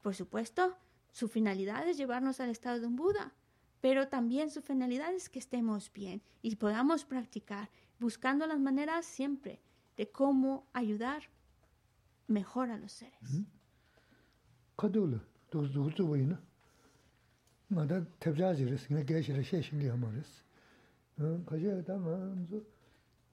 [0.03, 0.77] Por supuesto,
[1.12, 3.33] su finalidad es llevarnos al estado de un Buda,
[3.81, 7.70] pero también su finalidad es que estemos bien y podamos practicar,
[8.01, 9.61] buscando las maneras siempre
[9.97, 11.22] de cómo ayudar
[12.27, 13.45] mejor a los seres.
[17.75, 18.53] mā sōgā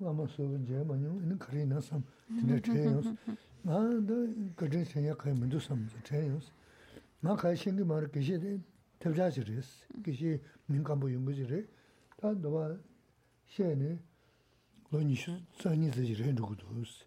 [0.04, 3.02] 아마 소분 제 많이 있는 거리 나서 근데 제요
[3.62, 6.39] 나도 그저 생각 거의 먼저 삼 제요
[7.20, 8.60] 나 가신 게 말을 계시대
[8.99, 11.66] 대자지레스 계시 민간부 연구지레
[12.18, 12.78] 다 너와
[13.47, 13.99] 시에네
[14.89, 17.06] 로니슈 자니즈지레 누구도스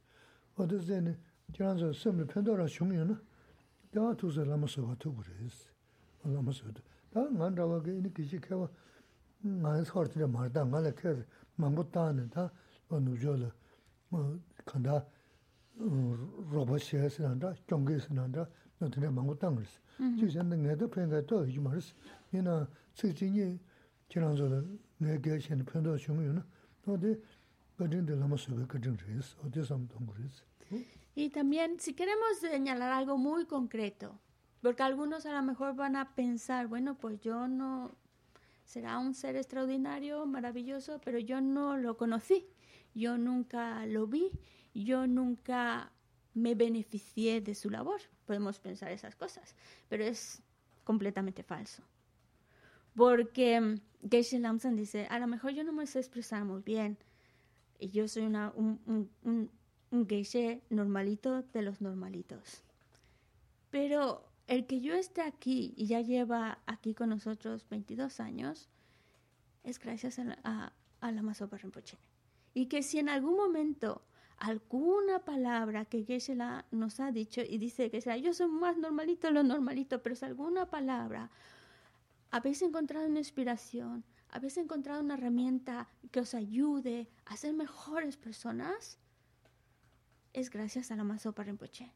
[0.56, 1.18] 어.디서는
[1.52, 3.16] 지난서 섬을 편도라 중요는
[3.92, 5.70] 다 두서 남아서 와도 그랬어.
[6.22, 6.82] 남아서도.
[7.12, 8.68] 다 난다와게 이렇게 계시 개와
[9.40, 11.14] 난 서울에 말다 말아 개
[11.56, 12.50] 망고 따는 다
[31.14, 34.20] Y también, si queremos señalar algo muy concreto,
[34.60, 37.94] Porque algunos a lo mejor van a pensar, bueno, pues yo no,
[38.64, 42.46] será un ser extraordinario, maravilloso, pero yo no lo conocí,
[42.94, 44.30] yo nunca lo vi,
[44.74, 45.92] yo nunca
[46.34, 48.00] me beneficié de su labor.
[48.26, 49.54] Podemos pensar esas cosas,
[49.88, 50.42] pero es
[50.84, 51.82] completamente falso.
[52.96, 53.80] Porque mm,
[54.10, 56.98] Geshe Lamson dice, a lo mejor yo no me sé expresar muy bien,
[57.78, 59.50] y yo soy un, un,
[60.70, 62.62] normalito de los normalitos.
[63.70, 68.68] Pero el que yo esté aquí y ya lleva aquí con nosotros 22 años,
[69.64, 71.98] es gracias a a, a la Masopa Rinpoche.
[72.54, 74.02] Y que si en algún momento
[74.38, 76.36] alguna palabra que geshe
[76.70, 80.24] nos ha dicho y dice que sea, yo soy más normalito lo normalito, pero si
[80.24, 81.30] alguna palabra
[82.30, 88.98] habéis encontrado una inspiración, habéis encontrado una herramienta que os ayude a ser mejores personas,
[90.32, 91.92] es gracias a la Masopa Rinpoche.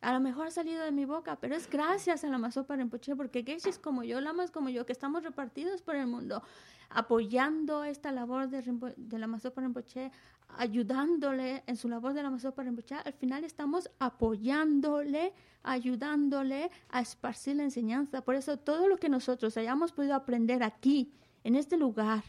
[0.00, 3.16] A lo mejor ha salido de mi boca, pero es gracias a la Masopa Rinpoche,
[3.16, 6.42] porque geishis como yo, lamas como yo, que estamos repartidos por el mundo,
[6.90, 8.62] apoyando esta labor de,
[8.96, 10.10] de la Masopa Rinpoche,
[10.48, 15.32] ayudándole en su labor de la Masopa Rinpoche, al final estamos apoyándole,
[15.62, 18.22] ayudándole a esparcir la enseñanza.
[18.22, 21.12] Por eso todo lo que nosotros hayamos podido aprender aquí,
[21.44, 22.24] en este lugar,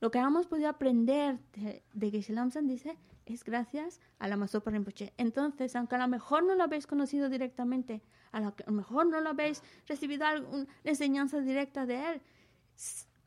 [0.00, 4.70] lo que hayamos podido aprender de, de Geshe Lamsan dice, es gracias a la Masopa
[4.70, 5.12] Rinpoche.
[5.16, 8.02] Entonces, aunque a lo mejor no lo habéis conocido directamente,
[8.32, 12.22] a lo, mejor no lo habéis recibido alguna enseñanza directa de él,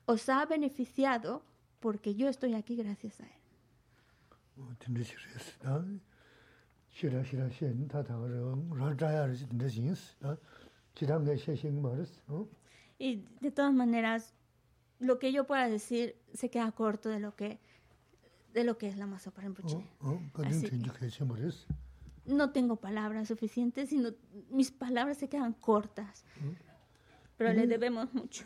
[0.10, 1.44] os ha beneficiado
[1.80, 3.42] porque yo estoy aquí gracias a Él.
[12.98, 14.34] Y de todas maneras,
[15.00, 17.60] lo que yo pueda decir se queda corto de lo que,
[18.54, 19.48] de lo que es la masa para
[22.26, 24.10] no tengo palabras suficientes, sino
[24.50, 26.26] mis palabras se quedan cortas.
[27.38, 28.46] Pero le debemos mucho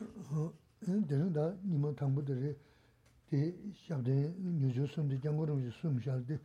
[0.88, 2.52] dēnā dā nīmā tāṅbū dārī
[5.50, 6.40] rōng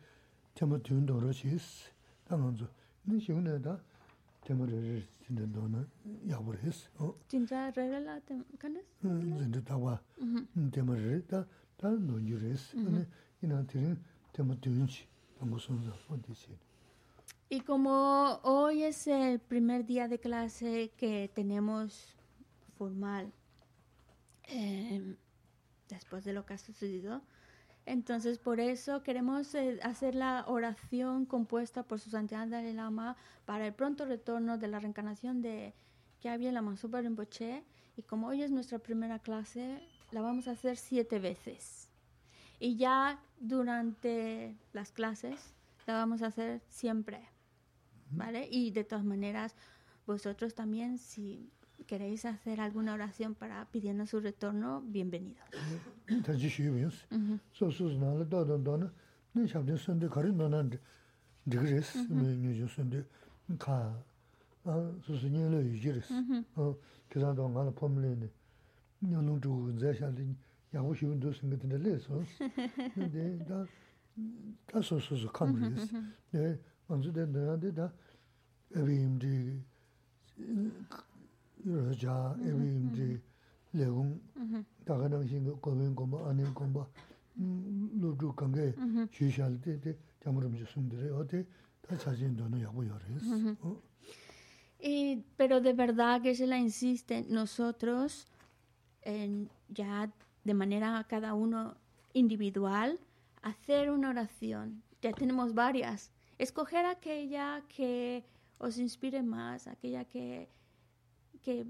[0.59, 1.55] tēmā dō rō sī
[2.27, 2.67] dā ngā dzō
[3.09, 3.75] nī xiong nā dā
[4.47, 5.81] tēmā sī dō nā
[6.67, 6.75] sī
[7.31, 8.35] Jindā rā rā lā sī?
[9.03, 9.95] Zindā tā wā
[10.75, 10.95] tēmā
[11.31, 11.41] dā
[11.79, 12.75] dā nō sī
[14.35, 14.73] tēmā chī
[15.39, 16.57] dā wā
[17.51, 22.15] Y como hoy es el primer día de clase que tenemos
[22.77, 23.33] formal,
[24.49, 25.17] eh,
[25.89, 27.23] después de lo que ha sucedido,
[27.89, 33.67] entonces por eso queremos eh, hacer la oración compuesta por su santidad Dalai Lama para
[33.67, 35.73] el pronto retorno de la reencarnación de
[36.21, 37.65] Kyabye Lama Super Rinpoche.
[37.97, 41.89] Y como hoy es nuestra primera clase, la vamos a hacer siete veces.
[42.61, 45.55] Y ya durante las clases
[45.87, 47.27] la vamos a hacer siempre.
[48.11, 48.49] ¿Vale?
[48.51, 49.55] Y de todas maneras,
[50.07, 51.51] vosotros también, si
[51.89, 55.43] queréis hacer alguna oración para pidiendo su retorno, bienvenidos.
[82.03, 83.21] ya, cha, ebi di
[83.75, 84.21] legung,
[84.85, 86.87] daga nang shinga goben gomba, anin gomba,
[88.01, 88.75] lo zhu kange,
[89.11, 89.93] shi shal di di
[90.25, 91.45] jamuram ji sumdire, o di
[91.83, 93.57] ta chajin dono yabu yores.
[94.81, 98.27] Y, pero de verdad que se la insiste, nosotros
[99.03, 100.09] eh, ya
[100.45, 101.77] de manera cada uno
[102.13, 102.99] individual,
[103.43, 104.83] hacer una oración.
[105.03, 106.11] Ya tenemos varias.
[106.39, 108.25] Escoger aquella que
[108.59, 110.49] os inspire más, aquella que,
[111.43, 111.67] que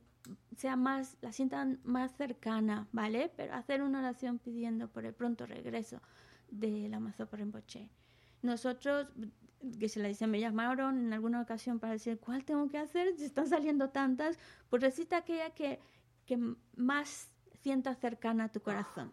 [0.56, 3.30] sea más, la sientan más cercana, ¿vale?
[3.36, 6.00] Pero hacer una oración pidiendo por el pronto regreso
[6.50, 7.88] de la Mazopa Rinpoche.
[8.42, 9.08] Nosotros,
[9.78, 13.16] que se la dicen, me llamaron en alguna ocasión para decir, ¿cuál tengo que hacer?
[13.16, 14.38] Si están saliendo tantas,
[14.68, 15.80] pues recita aquella que,
[16.26, 16.38] que
[16.76, 17.30] más
[17.62, 19.12] sienta cercana a tu corazón,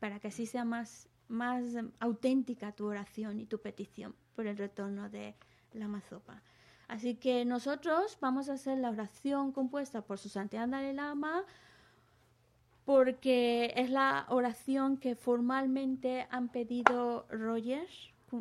[0.00, 1.64] para que así sea más, más
[2.00, 5.34] auténtica tu oración y tu petición por el retorno de
[5.72, 6.42] la Mazopa.
[6.92, 11.42] Así que nosotros vamos a hacer la oración compuesta por su santidad Dalai Lama
[12.84, 17.88] porque es la oración que formalmente han pedido Roger,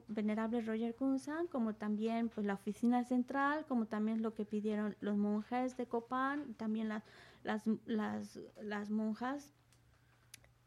[0.09, 5.15] venerable Roger Kunsan, como también pues la oficina central, como también lo que pidieron los
[5.15, 7.03] monjes de Copán, también las,
[7.45, 9.53] las, las, las monjas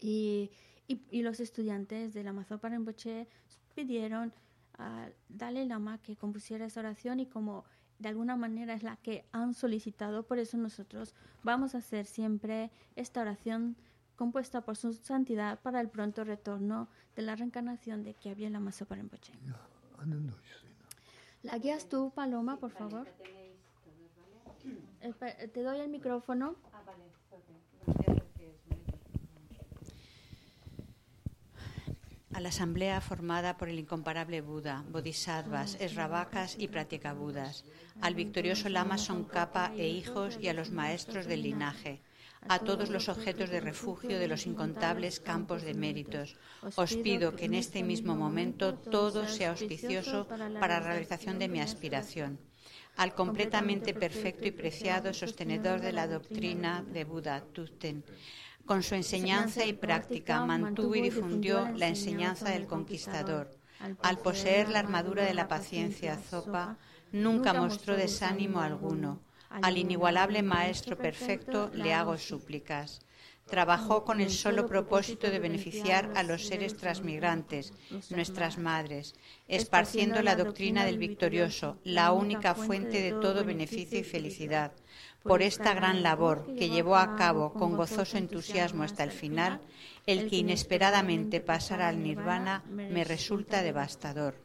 [0.01, 0.51] y,
[0.89, 3.28] y, y los estudiantes de la Mazopa Rinpoche
[3.74, 4.32] pidieron
[4.79, 7.64] a Dalai Lama que compusiera esa oración y como
[7.99, 12.70] de alguna manera es la que han solicitado, por eso nosotros vamos a hacer siempre
[12.97, 13.77] esta oración
[14.16, 18.72] compuesta por su santidad para el pronto retorno de la reencarnación de que Kyabye Lama
[18.72, 18.97] Sopa
[21.43, 23.07] La guías tú, Paloma, por favor.
[25.01, 26.57] Eh, te doy el micrófono.
[26.72, 28.22] Ah, vale.
[32.35, 37.64] A la asamblea formada por el incomparable Buda, bodhisattvas, esravakas y praticabudas,
[38.01, 42.01] al victorioso Lama Tsongkhapa e hijos y a los maestros del linaje,
[42.49, 46.37] a todos los objetos de refugio de los incontables campos de méritos.
[46.74, 51.61] Os pido que en este mismo momento todo sea auspicioso para la realización de mi
[51.61, 52.39] aspiración.
[52.97, 58.05] Al completamente perfecto y preciado sostenedor de la doctrina de Buda, Tuten,
[58.67, 63.51] con su enseñanza y práctica mantuvo y difundió la enseñanza del conquistador.
[64.03, 66.79] Al poseer la armadura de la paciencia, Zopa
[67.12, 69.21] nunca mostró desánimo alguno.
[69.51, 73.01] Al inigualable Maestro perfecto le hago súplicas.
[73.47, 77.75] Trabajó con el solo propósito de beneficiar a los seres transmigrantes,
[78.09, 79.15] nuestras madres,
[79.49, 84.73] esparciendo la doctrina del victorioso, la única fuente de todo beneficio y felicidad.
[85.25, 89.61] Por esta gran labor que llevó a cabo con gozoso entusiasmo hasta el final,
[90.07, 94.45] el que inesperadamente pasara al nirvana me resulta devastador.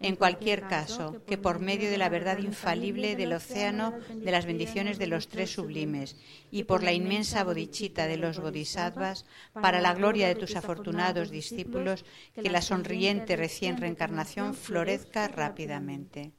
[0.00, 4.98] En cualquier caso, que por medio de la verdad infalible del océano de las bendiciones
[4.98, 6.16] de los tres sublimes
[6.52, 9.24] y por la inmensa bodichita de los bodhisattvas,
[9.54, 12.04] para la gloria de tus afortunados discípulos,
[12.34, 16.32] que la sonriente recién reencarnación florezca rápidamente.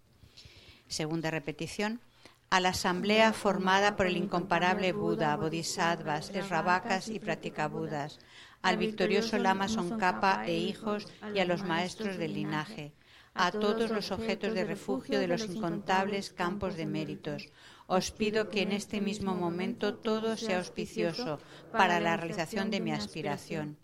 [0.87, 1.99] Segunda repetición.
[2.49, 8.19] A la asamblea formada por el incomparable Buda, Bodhisattvas, Esravakas y Pratikabudas,
[8.61, 12.93] al victorioso Lama Tsongkhapa e hijos y a los maestros del linaje,
[13.35, 17.49] a todos los objetos de refugio de los incontables campos de méritos.
[17.85, 21.39] Os pido que en este mismo momento todo sea auspicioso
[21.71, 23.77] para la realización de mi aspiración.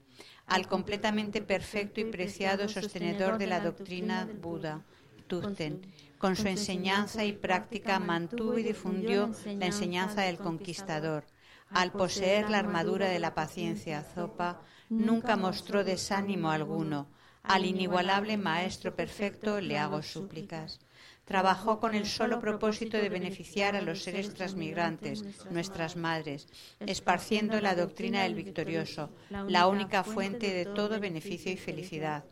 [0.47, 4.83] Al completamente perfecto y preciado sostenedor de la doctrina Buda,
[5.27, 5.81] Tuzten,
[6.25, 11.23] con su enseñanza y práctica mantuvo y difundió la enseñanza del conquistador.
[11.69, 14.59] Al poseer la armadura de la paciencia, Zopa
[14.89, 17.05] nunca mostró desánimo alguno.
[17.43, 20.79] Al inigualable Maestro perfecto le hago súplicas.
[21.25, 26.47] Trabajó con el solo propósito de beneficiar a los seres transmigrantes, nuestras madres,
[26.79, 32.23] esparciendo la doctrina del victorioso, la única fuente de todo beneficio y felicidad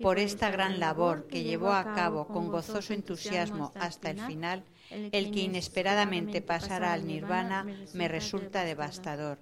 [0.00, 5.30] por esta gran labor que llevó a cabo con gozoso entusiasmo hasta el final, el
[5.30, 9.38] que inesperadamente pasara al nirvana me resulta devastador.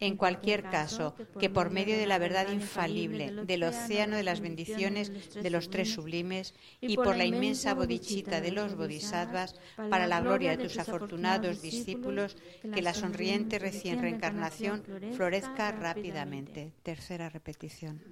[0.00, 5.32] En cualquier caso, que por medio de la verdad infalible del océano de las bendiciones
[5.32, 10.56] de los tres sublimes y por la inmensa bodichita de los bodhisattvas, para la gloria
[10.56, 12.36] de tus afortunados discípulos,
[12.74, 14.82] que la sonriente recién reencarnación
[15.14, 16.72] florezca rápidamente.
[16.82, 18.02] Tercera repetición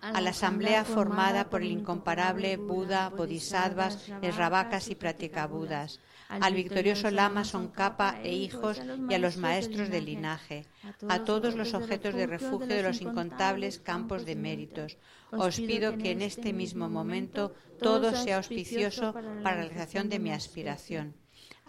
[0.00, 7.42] a la asamblea formada por el incomparable Buda, Bodhisattvas, Esravakas y Pratikabudas, al victorioso Lama
[7.42, 10.66] Tsongkhapa e hijos y a los maestros del linaje,
[11.08, 14.98] a todos los objetos de refugio de los incontables campos de méritos.
[15.30, 20.30] Os pido que en este mismo momento todo sea auspicioso para la realización de mi
[20.32, 21.14] aspiración.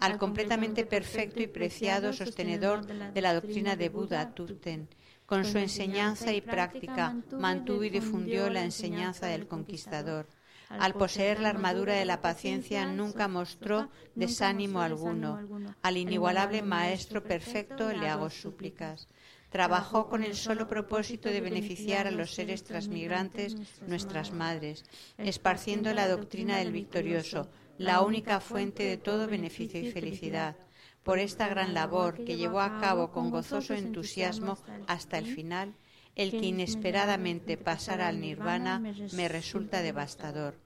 [0.00, 4.88] al completamente perfecto y preciado sostenedor de la doctrina de Buda Tuten,
[5.30, 10.26] con su enseñanza y práctica mantuvo y difundió la enseñanza del conquistador.
[10.68, 15.38] Al poseer la armadura de la paciencia nunca mostró desánimo alguno.
[15.82, 19.06] Al inigualable Maestro perfecto le hago súplicas.
[19.50, 23.54] Trabajó con el solo propósito de beneficiar a los seres transmigrantes,
[23.86, 24.84] nuestras madres,
[25.16, 30.56] esparciendo la doctrina del victorioso, la única fuente de todo beneficio y felicidad
[31.02, 35.74] por esta gran labor que llevó a cabo con gozoso entusiasmo hasta el final,
[36.14, 38.82] el que inesperadamente pasara al nirvana
[39.12, 40.58] me resulta devastador.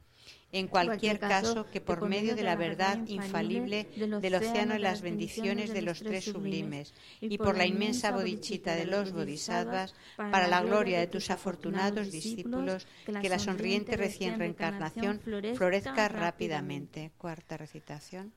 [0.53, 5.75] En cualquier caso, que por medio de la verdad infalible del océano y las bendiciones
[5.75, 11.01] de los tres sublimes y por la inmensa bodichita de los bodhisattvas, para la gloria
[11.01, 12.87] de tus afortunados discípulos,
[13.21, 15.21] que la sonriente recién reencarnación
[15.57, 17.11] florezca rápidamente.
[17.19, 18.33] Cuarta recitación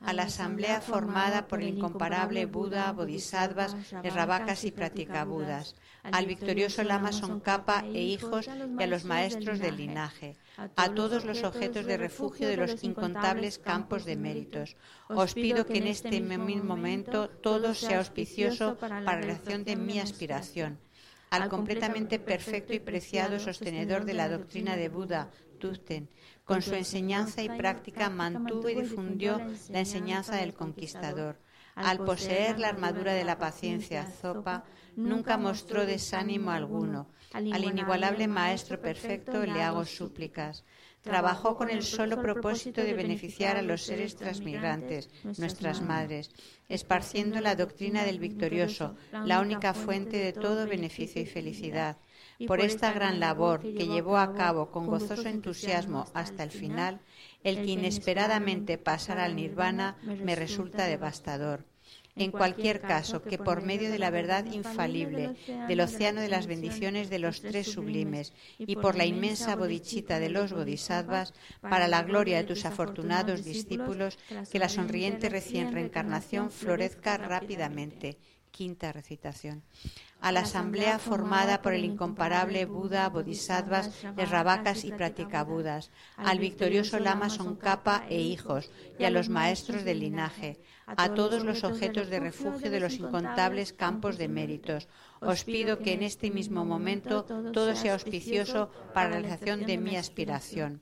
[0.00, 7.10] a la asamblea formada por el incomparable Buda, Bodhisattvas, Esravakas y Pratikabudas, al victorioso Lama
[7.10, 8.48] Tsongkhapa e hijos
[8.78, 10.36] y a los maestros del linaje,
[10.76, 14.76] a todos los objetos de refugio de los incontables campos de méritos.
[15.08, 19.98] Os pido que en este mismo momento todo sea auspicioso para la realización de mi
[19.98, 20.78] aspiración.
[21.28, 25.30] Al completamente perfecto y preciado sostenedor de la doctrina de Buda,
[25.60, 26.08] Tuzten,
[26.50, 31.38] con su enseñanza y práctica mantuvo y difundió la enseñanza del conquistador.
[31.76, 34.64] Al poseer la armadura de la paciencia, Zopa
[34.96, 37.06] nunca mostró desánimo alguno.
[37.32, 40.64] Al inigualable Maestro perfecto le hago súplicas.
[41.02, 46.32] Trabajó con el solo propósito de beneficiar a los seres transmigrantes, nuestras madres,
[46.68, 51.96] esparciendo la doctrina del victorioso, la única fuente de todo beneficio y felicidad
[52.46, 57.00] por esta gran labor que llevó a cabo con gozoso entusiasmo hasta el final,
[57.44, 61.64] el que inesperadamente pasara al nirvana me resulta devastador.
[62.16, 65.36] En cualquier caso, que por medio de la verdad infalible
[65.68, 70.28] del océano de las bendiciones de los tres sublimes y por la inmensa bodichita de
[70.28, 71.32] los bodhisattvas,
[71.62, 74.18] para la gloria de tus afortunados discípulos,
[74.50, 78.18] que la sonriente recién reencarnación florezca rápidamente.
[78.50, 79.62] Quinta recitación
[80.20, 87.28] a la asamblea formada por el incomparable Buda, Bodhisattvas, Esravakas y Pratikabudas, al victorioso Lama
[87.28, 92.70] Tsongkhapa e hijos, y a los maestros del linaje, a todos los objetos de refugio
[92.70, 94.88] de los incontables campos de méritos.
[95.20, 99.96] Os pido que en este mismo momento todo sea auspicioso para la realización de mi
[99.96, 100.80] aspiración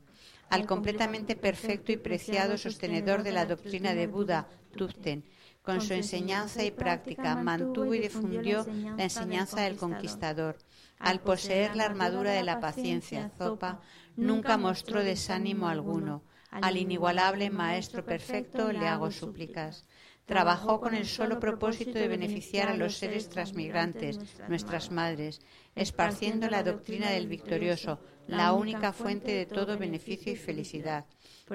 [0.50, 5.24] al completamente perfecto y preciado sostenedor de la doctrina de Buda, Tuften,
[5.68, 8.66] con su enseñanza y práctica mantuvo y difundió
[8.96, 10.56] la enseñanza del conquistador.
[10.98, 13.82] Al poseer la armadura de la paciencia, Zopa
[14.16, 16.22] nunca mostró desánimo alguno.
[16.50, 19.84] Al inigualable Maestro perfecto le hago súplicas.
[20.24, 25.42] Trabajó con el solo propósito de beneficiar a los seres transmigrantes, nuestras madres,
[25.74, 31.04] esparciendo la doctrina del victorioso, la única fuente de todo beneficio y felicidad.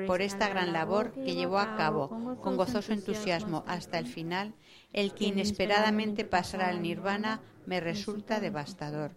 [0.08, 4.56] Por esta gran labor que llevó a cabo con gozoso entusiasmo hasta el final,
[4.92, 9.16] el que inesperadamente pasará al nirvana me resulta devastador.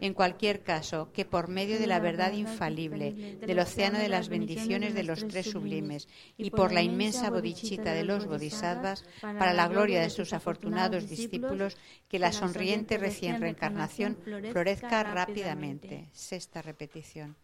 [0.00, 4.94] En cualquier caso, que por medio de la verdad infalible, del océano de las bendiciones
[4.94, 10.00] de los tres sublimes y por la inmensa bodichita de los bodhisattvas, para la gloria
[10.00, 11.76] de sus afortunados discípulos,
[12.08, 14.16] que la sonriente recién reencarnación
[14.52, 16.08] florezca rápidamente.
[16.12, 17.36] Sexta repetición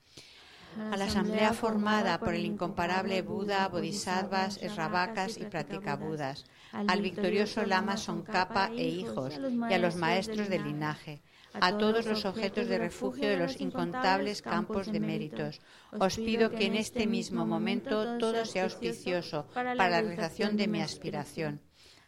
[0.90, 7.96] a la asamblea formada por el incomparable Buda, Bodhisattvas, Esravakas y Pratikabudas, al victorioso Lama
[7.96, 11.22] Sonkapa e hijos y a los maestros del linaje,
[11.54, 15.60] a todos los objetos de refugio de los incontables campos de méritos.
[15.98, 20.80] Os pido que en este mismo momento todo sea auspicioso para la realización de mi
[20.80, 21.60] aspiración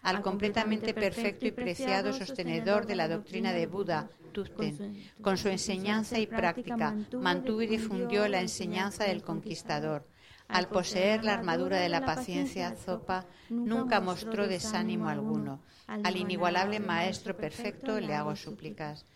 [0.06, 5.02] al completamente perfecto y preciado sostenedor de la doctrina de Buda, Tuften.
[5.20, 10.06] Con su enseñanza y práctica mantuvo y difundió la enseñanza del conquistador.
[10.46, 15.60] Al poseer la armadura de la paciencia, Zopa nunca mostró desánimo alguno.
[15.88, 19.06] Al inigualable Maestro perfecto le hago súplicas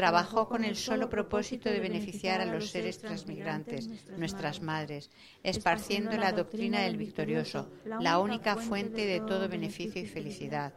[0.00, 3.86] trabajó con el solo propósito de beneficiar a los seres transmigrantes,
[4.16, 5.10] nuestras madres,
[5.42, 10.72] esparciendo la doctrina del victorioso, la única fuente de todo beneficio y felicidad.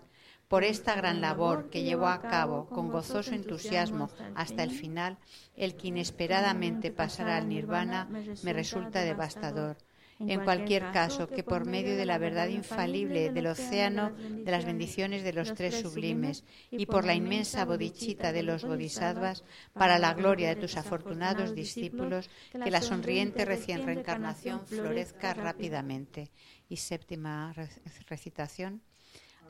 [0.50, 5.18] Por esta gran labor que llevó a cabo con gozoso entusiasmo hasta el final,
[5.56, 8.10] el que inesperadamente pasará al nirvana
[8.44, 9.78] me resulta devastador
[10.20, 15.24] en cualquier caso, que por medio de la verdad infalible del océano de las bendiciones
[15.24, 19.44] de los tres sublimes y por la inmensa bodichita de los bodhisattvas,
[19.74, 26.32] para la gloria de tus afortunados discípulos, que la sonriente recién reencarnación florezca rápidamente.
[26.70, 27.54] Y séptima
[28.08, 28.82] recitación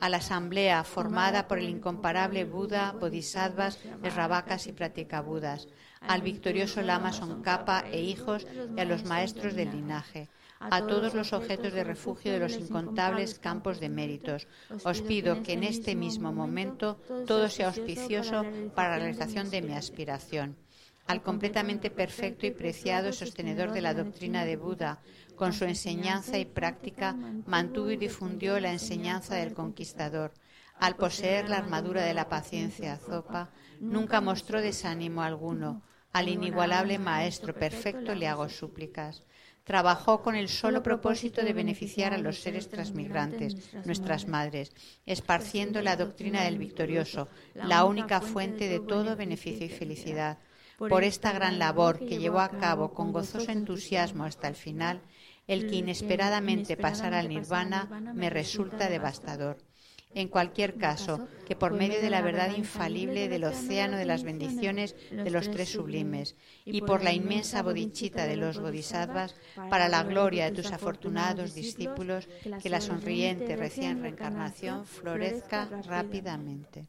[0.00, 5.68] a la asamblea formada por el incomparable Buda, Bodhisattvas, Esravakas y Pratikabudas,
[6.00, 8.46] al victorioso Lama Sonkapa e hijos
[8.76, 10.28] y a los maestros del linaje,
[10.70, 14.46] a todos los objetos de refugio de los incontables campos de méritos.
[14.84, 18.44] Os pido que en este mismo momento todo sea auspicioso
[18.74, 20.56] para la realización de mi aspiración.
[21.06, 25.00] Al completamente perfecto y preciado sostenedor de la doctrina de Buda,
[25.36, 27.14] con su enseñanza y práctica,
[27.46, 30.32] mantuvo y difundió la enseñanza del conquistador.
[30.78, 33.50] Al poseer la armadura de la paciencia, Zopa,
[33.80, 35.82] nunca mostró desánimo alguno.
[36.12, 39.24] Al inigualable Maestro perfecto le hago súplicas
[39.64, 44.72] trabajó con el solo propósito de beneficiar a los seres transmigrantes, nuestras madres,
[45.06, 50.38] esparciendo la doctrina del victorioso, la única fuente de todo beneficio y felicidad.
[50.76, 55.00] Por esta gran labor que llevó a cabo con gozoso entusiasmo hasta el final,
[55.46, 59.58] el que inesperadamente pasara al nirvana me resulta devastador.
[60.14, 64.94] En cualquier caso, que por medio de la verdad infalible del océano de las bendiciones
[65.10, 69.34] de los tres sublimes y por la inmensa bodichita de los bodhisattvas,
[69.68, 72.28] para la gloria de tus afortunados discípulos,
[72.62, 76.88] que la sonriente recién reencarnación florezca rápidamente.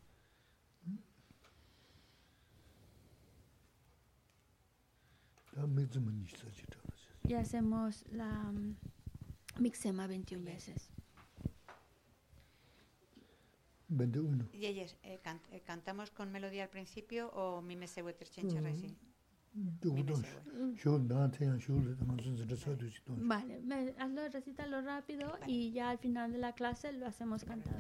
[7.24, 8.76] Ya hacemos la mm,
[9.60, 10.95] mixema 21 veces.
[14.54, 18.60] Y ellos, eh, can, eh, ¿cantamos con melodía al principio o mi me se chencha
[18.62, 18.98] resi?
[23.08, 23.62] Vale,
[23.98, 27.80] hazlo, recítalo rápido y ya al final de la clase lo hacemos cantado.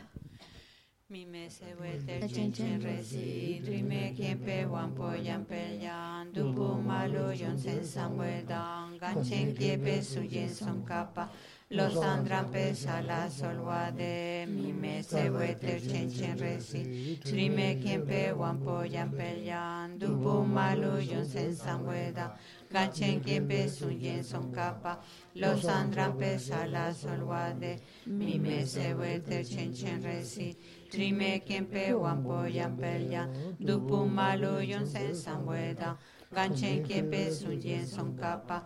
[1.08, 7.86] Mi me se vuelter chenchen resi, rime kempe wampo yampe yan, dupu malu yon sen
[7.86, 11.30] samwedan, ganchen kiepe suyen son kapa,
[11.70, 18.06] los andran pesa la solwa de mi me se huete chen chen resi trime quien
[18.06, 22.38] pe wampo yan pelyan dupu malu yon sen samweda
[22.72, 25.00] ganchen quien pe sun yen son capa
[25.34, 30.56] los andran pesa la solwa de mi me se huete chen chen resi
[30.92, 35.98] trime quien pe wampo yan pelyan dupu malu yon sen samweda
[36.32, 38.62] ganchen quien pe sun yen son capa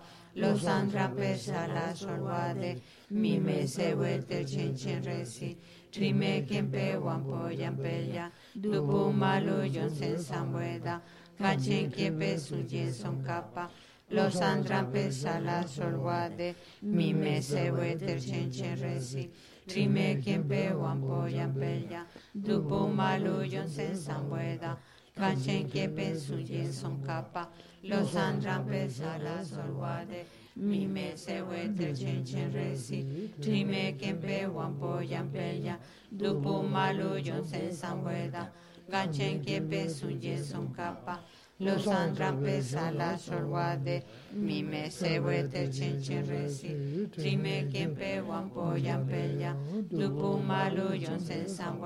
[3.12, 5.58] mi me se vuelte chen chen resi,
[5.92, 11.02] trime kempe wampo yampella, dupu malu yon sen sambueda,
[11.40, 13.70] kachen kempe suyen son capa,
[14.12, 19.30] los andran pesa la solwade, mi me se vuelte chen chen resi,
[19.68, 24.78] trime kempe wampo yampella, dupu malu yon sen sambueda,
[25.20, 27.50] kachen kempe suyen son capa,
[27.84, 33.66] los andran pesa la solwade, mi me se we te chen chen re si, tri
[33.66, 35.76] me kien pe wan po yan pe ya,
[36.10, 38.48] du pu ma lu yon sen san we da,
[38.90, 41.20] gan chen kien pe sun ye sun kapa, kapa,
[41.60, 47.94] los andran pesa la solwade, mi me se wete chen chen resi, tri me kien
[47.94, 49.54] pe wan po yan pe ya,
[49.90, 51.78] du po malo yon sen san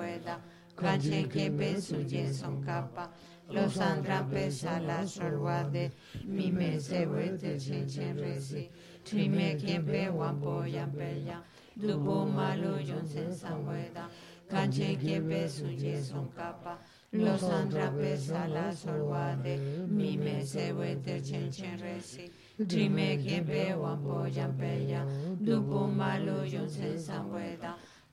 [0.77, 3.09] weda, kan chen kien pe su ye son kapa,
[3.49, 5.91] los andran pesa la solwade,
[6.25, 8.69] mi me se wete chen chen resi,
[9.03, 11.41] tri me kien pe wan po yan pe ya,
[11.75, 14.09] du po malo yon sen san weda,
[14.49, 16.77] kan chen kien pe su ye son kapa,
[17.11, 23.73] los andran pesa la solwade, mi me se wete chen chen resi, prime kien pe
[23.75, 25.05] wan po yan pe ya,
[25.39, 27.29] du po malo yon sen san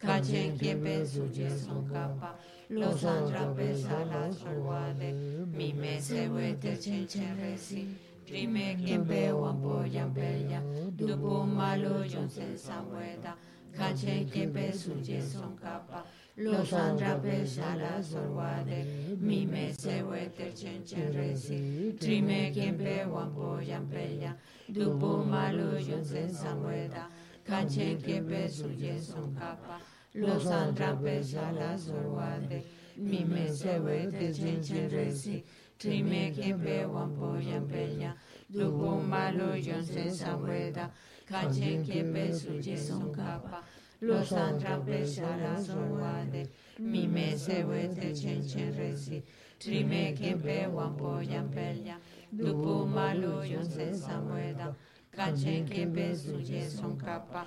[0.03, 2.35] weda, ka chen kien pe su ye son kapa,
[2.69, 5.13] los andran pesa la solwade,
[5.47, 7.95] mi me se wete chen chen resi,
[8.27, 10.61] prime kien pe wan po yan pe ya,
[10.97, 13.35] du po malo yon sen san weda,
[13.77, 16.05] ka chen kien pe su ye son kapa,
[16.37, 22.77] los andran pesa la solwade, mi me se wete chen chen resi, tri me kien
[22.79, 24.33] pe wan po yan pe ya,
[24.69, 27.09] du po malo yon sen san weda,
[27.45, 29.81] ka chen kien pe su ye son kapa,
[30.15, 32.65] los andran pesa la solwade,
[32.97, 35.45] mi me se wete chen chen resi,
[35.79, 38.13] tri me kien pe wan po yan pe ya,
[38.49, 40.91] du po malo yon sen san weda,
[41.27, 43.63] ka chen kien pe su ye son kapa,
[44.01, 46.49] los andran pesa la solwade,
[46.79, 49.23] mi me se wete chen chen resi,
[49.61, 51.97] tri me kien pe wan po yan pe ya,
[52.33, 54.75] du po malo yon sen san weda,
[55.13, 57.47] kan chen kien pe su ye son kapa,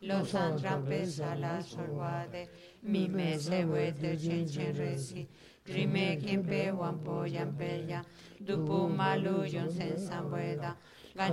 [0.00, 2.48] los andran pesa la solwade,
[2.82, 5.26] mi me se wete chen chen resi,
[5.64, 8.02] tri me kien pe wan po yan pe ya,
[8.42, 10.74] du malo yon sen san weda,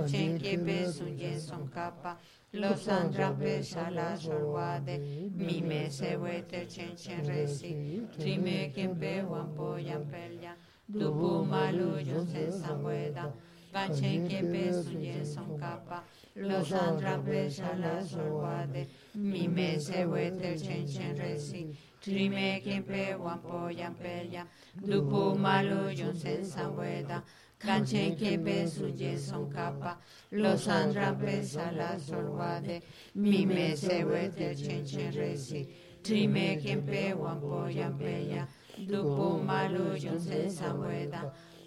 [0.06, 2.18] chen kien pe su ye son kapa,
[2.52, 4.98] los andran pesa la solwade,
[5.34, 10.38] mi me se wete chen chen resi, tri me kien pe wan po yan pe
[10.42, 10.52] ya,
[10.86, 11.08] du
[12.04, 13.32] yon sen san weda,
[13.78, 16.02] kan chen kien pe su ye son kapa,
[16.34, 21.62] los andran pesa la solwade, mi me se wete chen chen resi,
[22.00, 24.44] tri me kien pe wan po yan pe ya,
[24.86, 27.22] du po malo yon sen san weda,
[27.58, 29.96] kan chen kien pe su ye son kapa,
[30.32, 32.82] los andran pesa la solwade,
[33.14, 35.66] mi me se wete chen chen resi,
[36.02, 38.46] tri me kien pe wan po yan pe ya,
[38.88, 40.74] du po malo yon sen san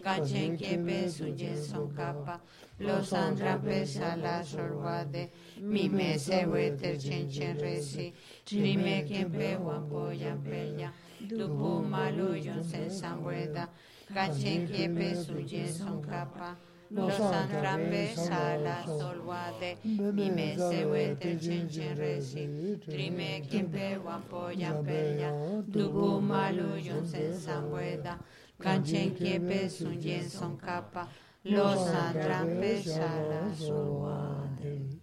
[0.02, 2.40] weda, kan chen kien pe su ye son kapa,
[2.80, 5.30] los andran pesa la solwade,
[5.62, 8.14] mi me se wete chen chen resi,
[8.46, 10.92] tri me kien pe wan po yan pe ya,
[11.28, 13.68] du po malo yon sen san weda,
[14.14, 16.58] kan chen kien pe su ye son kapa,
[16.90, 23.70] los andran pesa la solwade, mi me se wete chen chen resi, tri me kien
[23.70, 25.32] pe wan po yan pe ya,
[25.68, 26.22] du po
[28.64, 31.08] kanchen kyepe sunjen son kapa,
[31.44, 35.00] lo sandrampe shala surwade.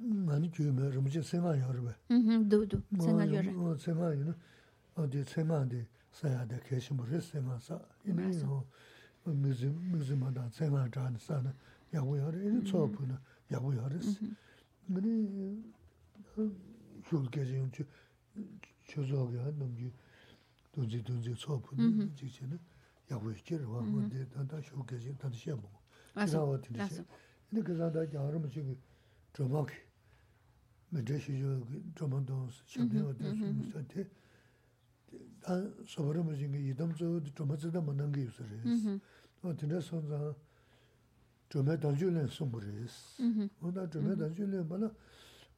[0.00, 3.54] ngani ju me ru ji se ma yo re be Mhm, Du du, senga yore.
[3.56, 4.34] 어 제가 이는
[4.96, 8.64] 어디 제가한테 사야돼 계신 분이 세마사 이는 어
[9.24, 11.52] 무슨 무슨 마다 제가 잔 사는
[11.94, 13.16] 야고요를 이는 처음부는
[13.50, 14.00] 야고요를
[14.86, 15.62] 근데
[17.04, 17.86] 흉계지 좀
[18.88, 19.92] 저저게 넘기
[20.72, 22.58] 돈지 돈지 처음부는 지체는
[23.10, 25.78] 야고요를 와 근데 단다 흉계지 단다 시험 보고
[26.16, 27.04] Lazo, 그래서 lazo.
[27.48, 28.76] 근데 그 사람들 야름 지금
[29.32, 29.66] 좀
[30.90, 34.10] 메데시죠 좀더 샤비어 될수 있을
[35.40, 35.54] 다
[35.86, 38.48] 소버면 지금 이dom도 좀 맞다 만난 게 있어요.
[39.42, 40.34] 어 근데 선자
[41.55, 42.95] chōme dāngchū lēn sōmbu rēs.
[43.19, 43.91] Wānā mm-hmm.
[43.93, 44.21] chōme mm-hmm.
[44.21, 44.89] dāngchū lēn bāna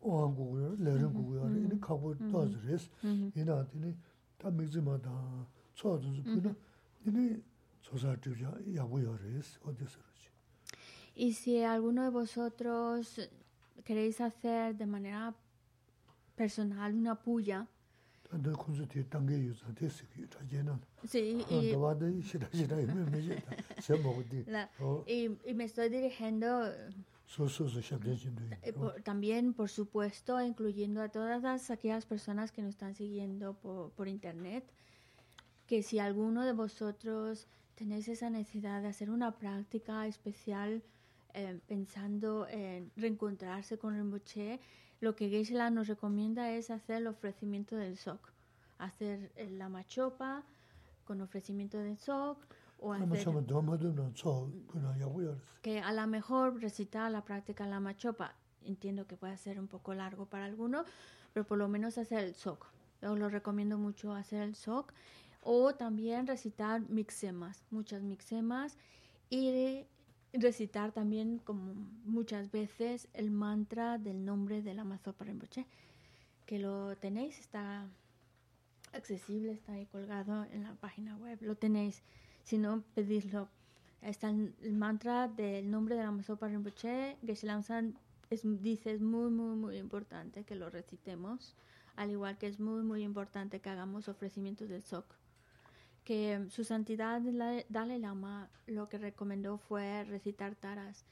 [0.06, 1.16] ōhān gugu yār, lērēn mm-hmm.
[1.18, 2.86] gugu yār, inī kāpo dāz rēs.
[3.42, 3.94] Inā tīni
[4.38, 5.16] tā mīgzī mā dā
[5.80, 6.54] tsō dhūzu pūna,
[7.10, 7.26] inī
[7.88, 10.30] tsōsā chūbyā yāgu yār rēs, ōdī sarvachī.
[11.18, 13.16] Y si alguno de vosotros
[13.84, 15.34] queréis hacer de manera
[16.36, 17.66] personal una puya,
[21.06, 21.72] Sí, y,
[24.48, 24.70] la,
[25.06, 26.64] y, y me estoy dirigiendo
[28.74, 33.92] por, también, por supuesto, incluyendo a todas las, aquellas personas que nos están siguiendo por,
[33.92, 34.64] por, Internet,
[35.68, 40.82] que si alguno de vosotros tenéis esa necesidad de hacer una práctica especial
[41.34, 44.60] eh, pensando en reencontrarse con el moche,
[45.00, 48.20] lo que Geisela nos recomienda es hacer el ofrecimiento del SOC,
[48.80, 50.44] hacer eh, la machopa
[51.06, 52.38] con ofrecimiento del SOC
[52.80, 53.08] o hacer
[55.62, 58.36] que a lo mejor recitar la práctica la machopa.
[58.64, 60.86] Entiendo que puede ser un poco largo para algunos,
[61.34, 62.66] pero por lo menos hacer el SOC.
[63.02, 64.94] Yo lo recomiendo mucho hacer el SOC
[65.42, 68.78] o también recitar mixemas, muchas mixemas
[69.30, 69.86] y
[70.40, 71.74] recitar también, como
[72.06, 75.66] muchas veces, el mantra del nombre de la Mazopa Rinpoche.
[76.46, 77.86] Que lo tenéis, está
[78.94, 81.38] accesible, está ahí colgado en la página web.
[81.42, 82.04] Lo tenéis,
[82.44, 83.50] si no, pedidlo.
[84.02, 87.18] Está el, mantra del nombre de la Mazopa Rinpoche.
[87.26, 87.98] Geshe Lamsan
[88.30, 91.56] es, dice es muy, muy, muy importante que lo recitemos.
[91.96, 95.17] Al igual que es muy, muy importante que hagamos ofrecimientos del SOC.
[96.08, 101.04] Que su santidad la- Dalai Lama lo que recomendó fue recitar taras.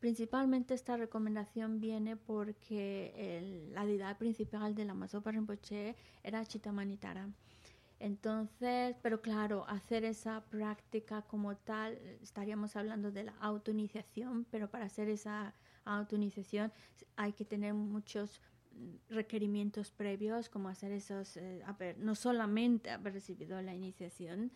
[0.00, 7.28] Principalmente esta recomendación viene porque la deidad principal de la Mazopa Rinpoche era Chitamanitara.
[8.00, 14.86] Entonces, pero claro, hacer esa práctica como tal, estaríamos hablando de la autoiniciación, pero para
[14.86, 15.52] hacer esa
[15.84, 16.72] autoiniciación
[17.16, 18.40] hay que tener muchos
[19.08, 21.62] requerimientos previos, como hacer esos, eh,
[21.98, 24.50] no solamente haber recibido la iniciación,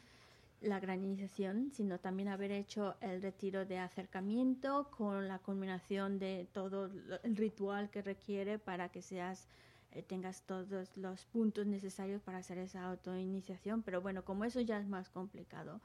[0.60, 6.48] la gran iniciación, sino también haber hecho el retiro de acercamiento con la culminación de
[6.52, 6.90] todo
[7.22, 9.48] el ritual que requiere para que seas
[9.92, 14.78] eh, tengas todos los puntos necesarios para hacer esa autoiniciación, pero bueno, como eso ya
[14.78, 15.80] es más complicado.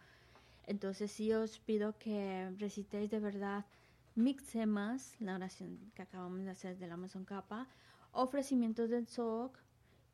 [0.67, 3.65] Entonces sí os pido que recitéis de verdad
[4.14, 7.68] mixemas, la oración que acabamos de hacer del Amazon Kappa,
[8.12, 9.58] ofrecimientos del SOC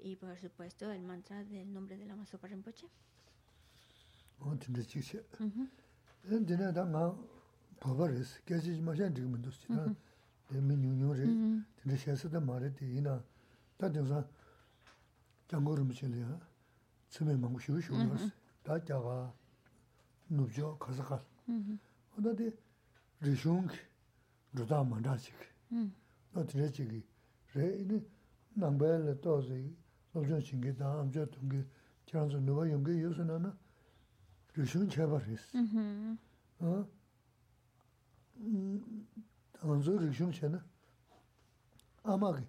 [0.01, 2.89] y por supuesto el mantra del nombre del Amazon Rinpoche.
[4.41, 5.23] 어 진짜 지시.
[5.39, 5.69] Ujú.
[6.23, 7.17] 근데 내가
[7.79, 9.67] 버버스 계지 마찬 지금 도시.
[10.51, 11.25] 내 민유뉴레.
[11.81, 13.23] 근데 셔서도 말했대 이나.
[13.79, 14.27] 다든사
[15.47, 16.41] 장고를 미실이야.
[17.11, 17.97] 처음에 먹고 쉬고 쉬고
[18.65, 19.33] 다 자가
[20.29, 21.25] 누죠 가서가.
[21.47, 21.79] Ujú.
[22.19, 22.21] 어
[23.22, 23.70] rishung
[24.56, 25.36] rudhaa mandaa chik.
[25.70, 25.92] Hmm.
[26.34, 27.04] No tine chiki,
[27.56, 28.02] re ini
[28.58, 29.76] nangbaya la tozi
[30.14, 31.64] lobchon chingi daa amchoo tungi
[32.06, 33.56] chiranzo nuwa yungi yusu nana
[34.56, 35.42] rishung cheba res.
[35.54, 36.18] Mm-hmm.
[38.40, 38.80] Mm,
[39.64, 40.64] Anzo rishung che na
[42.04, 42.48] amagi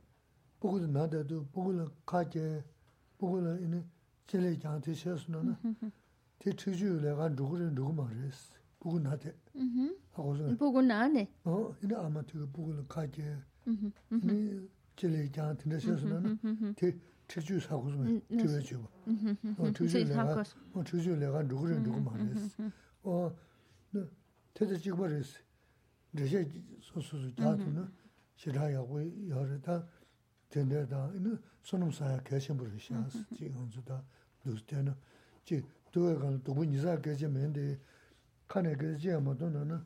[0.61, 2.63] bukula nadadu, bukula kaje,
[3.19, 3.83] bukula ini
[4.27, 5.59] chile janti shesu nana
[6.39, 8.58] ti chikchiyo le gan dhukurin dhukuma res.
[8.78, 8.78] 어?
[8.78, 8.78] 음, 당연히 리숑 챤나.
[8.78, 8.78] 아마게.
[8.78, 8.78] 보고도 나다도 보고는 가게 보고는 이네 제일 장한테 셔스나나.
[8.78, 8.84] 대 추주 내가 누구를 누구 말했어.
[8.84, 9.34] 보고 나대.
[9.56, 9.98] Ujú.
[10.14, 11.28] 하고서 Pugunane.
[11.46, 13.92] 어, 이네 아마 그 보고는 가게 Ujú.
[14.12, 16.38] 이 제일 장한테 셔스나나.
[16.76, 16.98] 대
[17.28, 18.38] 추주 사고서 음, 음.
[18.38, 18.78] 되게 줘.
[19.58, 20.56] 어, 추주 Sí, 내가 sacos.
[20.74, 22.64] 어, 추주 내가 누구를 누구 말했어.
[23.04, 23.36] 어,
[23.92, 24.04] 네,
[24.54, 25.40] 대대 찍어 버렸어.
[26.16, 26.46] 이제
[26.82, 27.90] 소소소 자두는
[28.36, 29.88] 싫어하고 여러다
[30.50, 31.10] 된다다.
[31.16, 34.04] 이는 손음사야 계신 분이 시아스 지금 주다.
[34.46, 34.94] 누스테는
[35.46, 37.80] 지 도에가 도부 니사 계시면데
[38.48, 39.82] 칸에 계시 아마도는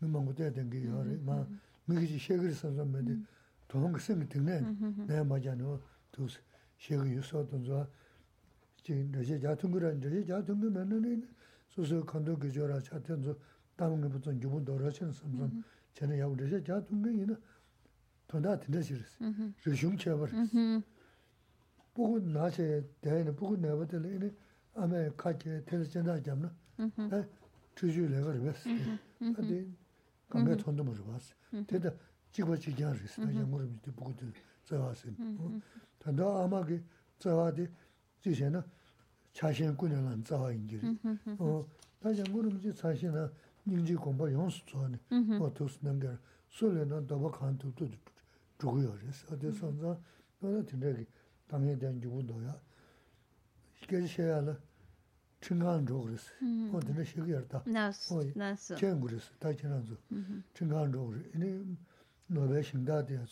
[0.00, 1.46] 누만 것도 된게 여러 마
[1.86, 3.18] 미기 셰그리 선선면데
[3.68, 4.62] 도는 그 생이 등네.
[5.06, 5.80] 내 맞아노
[6.12, 6.26] 두
[6.78, 7.88] 셰그 유서던 저
[8.82, 11.26] 지금 이제 자통 그런 이제 자통 그러면은
[11.68, 13.36] 소소 컨도 그저라 차ten서
[13.76, 15.64] 다른 것부터 주문 돌아치는 섬섬
[15.94, 17.36] 저는 야 우리 이제 자통 그이나
[18.26, 19.24] 돈다 된다시랬어.
[19.24, 19.52] Ujú.
[19.62, 20.24] 그 흉쳐버.
[20.24, 20.82] Ujú.
[21.94, 24.32] 보고 나세 대는 보고 내버들에
[24.74, 26.54] 아메 카체 텔전다 잡나.
[26.78, 27.08] Ujú.
[27.78, 28.68] 에 주주 내가 그랬어.
[29.18, 29.66] 근데
[30.28, 31.34] 감에 돈도 못 봤어.
[31.66, 31.90] 대다
[32.32, 33.22] 찍어 찍지 않았어.
[33.24, 34.32] 나 영어를 밑에 보고들
[34.64, 35.08] 저왔어.
[35.98, 36.82] 단다 아마게
[37.18, 37.68] 저와디
[38.20, 38.64] 지세나
[39.32, 40.80] 자신 꾸려는 저와인지.
[41.38, 41.66] 어,
[42.00, 43.28] 나 영어를 밑에 자신은
[43.66, 44.98] 인지 공부 용수 좋아네.
[45.38, 46.08] 뭐 도스는 게
[46.50, 47.88] 솔레는 더버 칸도도
[48.58, 48.92] 주고요.
[49.00, 49.70] 그래서 어디서
[50.40, 51.06] 너는 되게
[51.48, 52.60] 당에 대한 주고도야.
[53.82, 54.56] 이게 셔야라.
[55.41, 56.23] Chingaan zhōgris,
[56.73, 57.63] o dina shigiyar ta,
[58.75, 59.01] chen
[59.39, 59.53] ta
[60.91, 61.77] zhōgris, ini
[63.07, 63.25] diya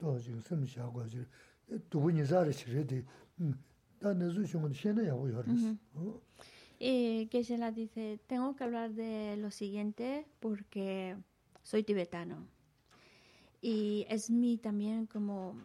[0.00, 0.64] donzo jing sim
[2.14, 3.04] nizari shiri di,
[3.98, 5.02] ta nizu shena.
[6.80, 11.16] Y Geshe-la dice, tengo que hablar de lo siguiente porque
[11.62, 12.46] soy tibetano.
[13.60, 15.56] Y es mi también como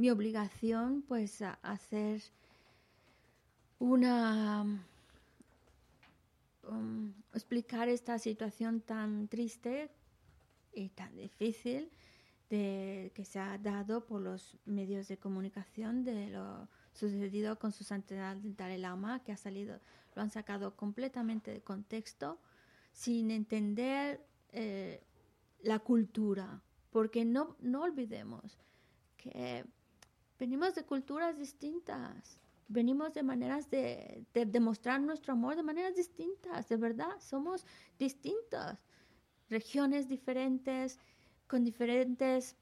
[0.00, 2.22] mi obligación pues a hacer
[3.78, 4.62] una
[6.66, 9.90] um, explicar esta situación tan triste
[10.72, 11.90] y tan difícil
[12.48, 17.84] de, que se ha dado por los medios de comunicación de lo sucedido con su
[17.84, 19.80] santidad del Dalai Lama, que ha salido,
[20.14, 22.38] lo han sacado completamente de contexto,
[22.92, 25.02] sin entender eh,
[25.60, 28.58] la cultura, porque no, no olvidemos
[29.18, 29.66] que
[30.40, 36.76] venimos de culturas distintas, venimos de maneras de, demostrar nuestro amor de maneras distintas, de
[36.76, 37.66] verdad, somos
[37.98, 38.78] distintos,
[39.50, 40.98] regiones diferentes,
[41.46, 42.56] con diferentes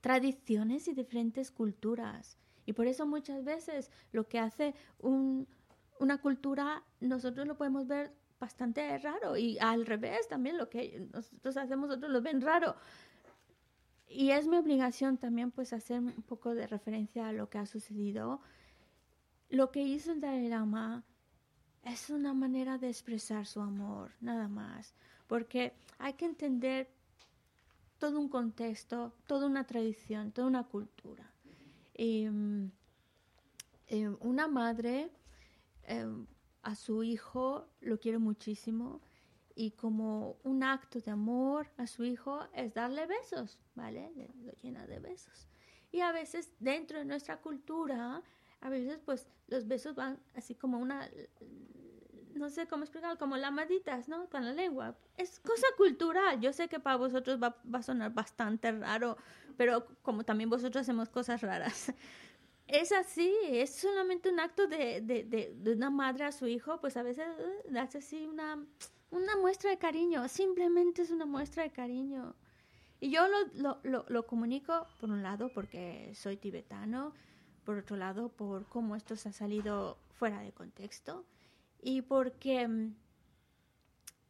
[0.00, 2.36] tradiciones y diferentes culturas.
[2.66, 8.98] Y por eso muchas veces lo que hace una cultura, nosotros lo podemos ver bastante
[8.98, 9.36] raro.
[9.36, 12.74] Y al revés también lo que nosotros hacemos, otros lo ven raro
[14.08, 17.66] y es mi obligación también pues hacer un poco de referencia a lo que ha
[17.66, 18.40] sucedido.
[19.50, 21.04] Lo que hizo el Dalai Lama
[21.82, 24.94] es una manera de expresar su amor, nada más,
[25.26, 26.90] porque hay que entender
[27.98, 31.32] todo un contexto, toda una tradición, toda una cultura.
[31.94, 32.70] Y, mm,
[33.88, 35.10] eh, una madre
[35.84, 36.06] eh,
[36.62, 39.00] a su hijo lo quiere muchísimo
[39.58, 44.12] y como un acto de amor a su hijo es darle besos, ¿vale?
[44.44, 45.48] Lo llena de besos.
[45.90, 48.22] Y a veces dentro de nuestra cultura,
[48.60, 51.10] a veces pues los besos van así como una,
[52.34, 54.30] no sé cómo explicarlo, como lamaditas, ¿no?
[54.30, 54.96] Con la lengua.
[55.16, 56.40] Es cosa cultural.
[56.40, 59.16] Yo sé que para vosotros va, a sonar bastante raro,
[59.56, 61.92] pero como también vosotros hacemos cosas raras.
[62.68, 66.96] Es así, es solamente un acto de, de, de, una madre a su hijo, pues
[66.96, 67.26] a veces
[67.70, 68.64] uh, hace así una
[69.10, 72.34] una muestra de cariño, simplemente es una muestra de cariño.
[73.00, 77.12] Y yo lo, lo, lo, comunico, por un lado, porque soy tibetano,
[77.64, 81.24] por otro lado, por cómo esto se ha salido fuera de contexto
[81.80, 82.94] y porque mm,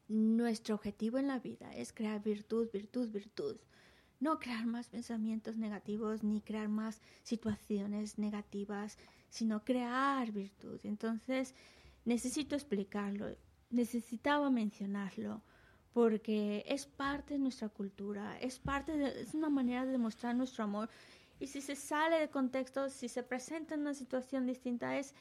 [0.09, 3.57] nuestro objetivo en la vida es crear virtud, virtud, virtud.
[4.21, 10.81] No crear más pensamientos negativos ni crear más situaciones negativas, sino crear virtud.
[10.83, 11.55] Entonces,
[12.05, 13.29] necesito explicarlo
[13.71, 15.43] necesitaba mencionarlo
[15.93, 20.65] porque es parte de nuestra cultura, es parte de, es una manera de demostrar nuestro
[20.65, 20.89] amor.
[21.41, 25.15] Y si se sale de contexto, si se presenta en una situación distinta, es,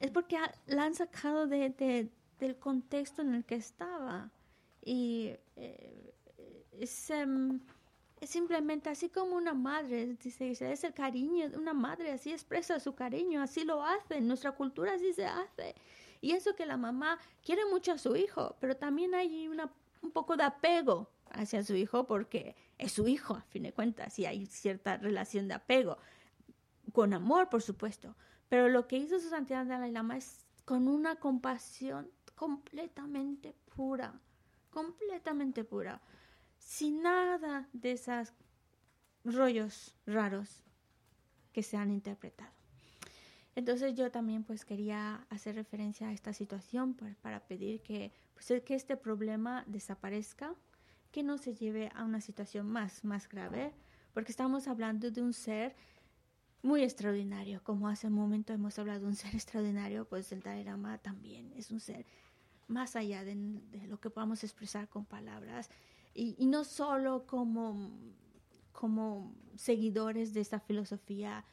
[0.00, 4.30] es porque la han sacado de, del contexto en el que estaba.
[4.84, 6.14] Y eh,
[6.72, 7.60] es, em,
[8.26, 13.42] simplemente así como una madre, dice, es el cariño una madre, así expresa su cariño,
[13.42, 15.74] así lo hace, en nuestra cultura así se hace.
[16.20, 19.70] Y eso que la mamá quiere mucho a su hijo, pero también hay una,
[20.02, 24.18] un poco de apego hacia su hijo porque es su hijo, a fin de cuentas,
[24.18, 25.98] y hay cierta relación de apego,
[26.92, 28.16] con amor, por supuesto.
[28.48, 34.20] Pero lo que hizo su santidad Dalai Lama es con una compasión completamente pura,
[34.70, 36.00] completamente pura,
[36.64, 38.32] sin nada de esos
[39.22, 40.62] rollos raros
[41.52, 42.52] que se han interpretado.
[43.54, 48.74] Entonces yo también pues quería hacer referencia a esta situación para, pedir que, pues, que
[48.74, 50.54] este problema desaparezca,
[51.12, 53.72] que no se lleve a una situación más, más grave,
[54.12, 55.76] porque estamos hablando de un ser
[56.62, 60.98] muy extraordinario, como hace un momento hemos hablado de un ser extraordinario, pues el Dalai
[61.00, 62.06] también es un ser
[62.66, 63.36] más allá de,
[63.86, 65.70] lo que podamos expresar con palabras,
[66.14, 67.90] y, no solo como,
[68.72, 71.44] como seguidores de esta filosofía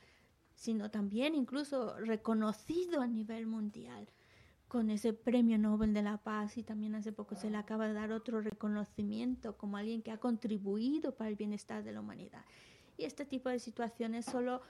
[0.56, 4.08] sino también incluso reconocido a nivel mundial
[4.68, 7.94] con ese premio Nobel de la Paz y también hace poco se le acaba de
[7.94, 12.46] dar otro reconocimiento como alguien que ha contribuido para el bienestar de la humanidad.
[12.96, 14.62] Y este tipo de situaciones solo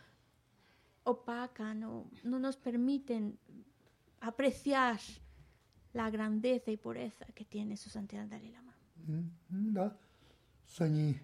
[1.03, 3.37] opacan o no nos permiten
[4.21, 4.99] apreciar
[5.93, 8.70] la grandeza y pureza que tiene su santidad Dalai Lama.
[9.73, 9.95] 나
[10.65, 11.15] 산이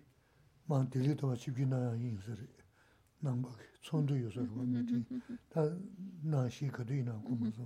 [0.66, 2.48] 만 들리도 같이 귀나 인서리
[3.20, 5.06] 남박 손도 요소로 보면지
[5.50, 5.62] 다
[6.22, 7.66] 나시 그도 있나 고면서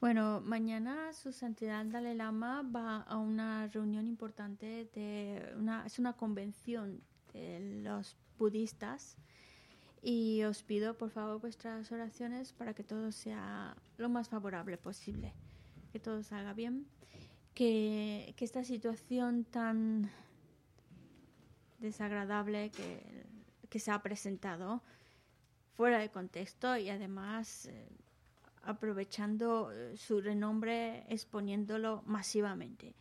[0.00, 5.54] Bueno, mañana su santidad Dalai Lama va a una reunión importante de
[5.86, 7.00] es una convención
[7.32, 9.16] de los budistas
[10.02, 15.32] y os pido por favor vuestras oraciones para que todo sea lo más favorable posible,
[15.92, 16.86] que todo salga bien,
[17.54, 20.10] que, que esta situación tan
[21.78, 23.26] desagradable que,
[23.68, 24.82] que se ha presentado
[25.74, 27.88] fuera de contexto y además eh,
[28.62, 32.94] aprovechando eh, su renombre, exponiéndolo masivamente.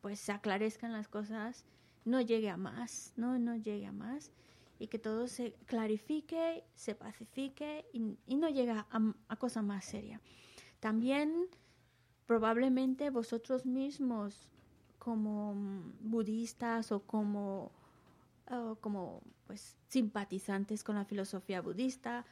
[0.00, 1.64] Pues se aclarezcan las cosas,
[2.04, 4.32] no llegue a más, no, no llegue a más,
[4.78, 8.86] y que todo se clarifique, se pacifique y, y no llegue a,
[9.28, 10.20] a cosa más seria.
[10.80, 11.48] También
[12.26, 14.48] probablemente vosotros mismos,
[14.98, 15.54] como
[16.00, 17.72] budistas o como,
[18.50, 22.26] o como pues, simpatizantes con la filosofía budista,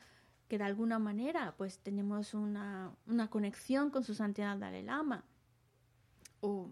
[0.49, 5.25] que de alguna manera pues tenemos una, una conexión con su santidad Dalai Lama
[6.41, 6.69] o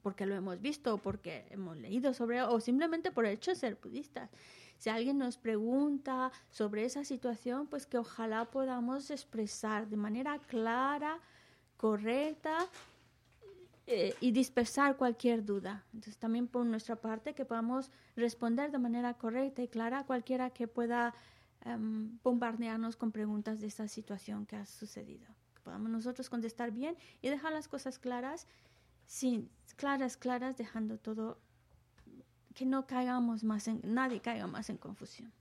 [0.00, 3.56] porque lo hemos visto o porque hemos leído sobre o simplemente por el hecho de
[3.56, 4.30] ser budistas.
[4.84, 11.20] Si alguien nos pregunta sobre esa situación, pues que ojalá podamos expresar de manera clara,
[11.78, 12.58] correcta
[13.86, 15.86] eh, y dispersar cualquier duda.
[15.94, 20.50] Entonces también por nuestra parte que podamos responder de manera correcta y clara a cualquiera
[20.50, 21.14] que pueda
[21.64, 25.28] em, bombardearnos con preguntas de esta situación que ha sucedido.
[25.54, 28.46] Que podamos nosotros contestar bien y dejar las cosas claras,
[29.06, 31.38] sin, claras, claras, dejando todo,
[32.54, 35.32] que no caigamos más en, nadie caiga más en confusión.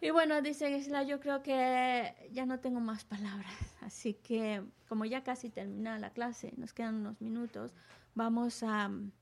[0.00, 5.04] Y bueno, dice Gisela, yo creo que ya no tengo más palabras, así que como
[5.04, 7.72] ya casi termina la clase, nos quedan unos minutos,
[8.14, 9.12] vamos a mm,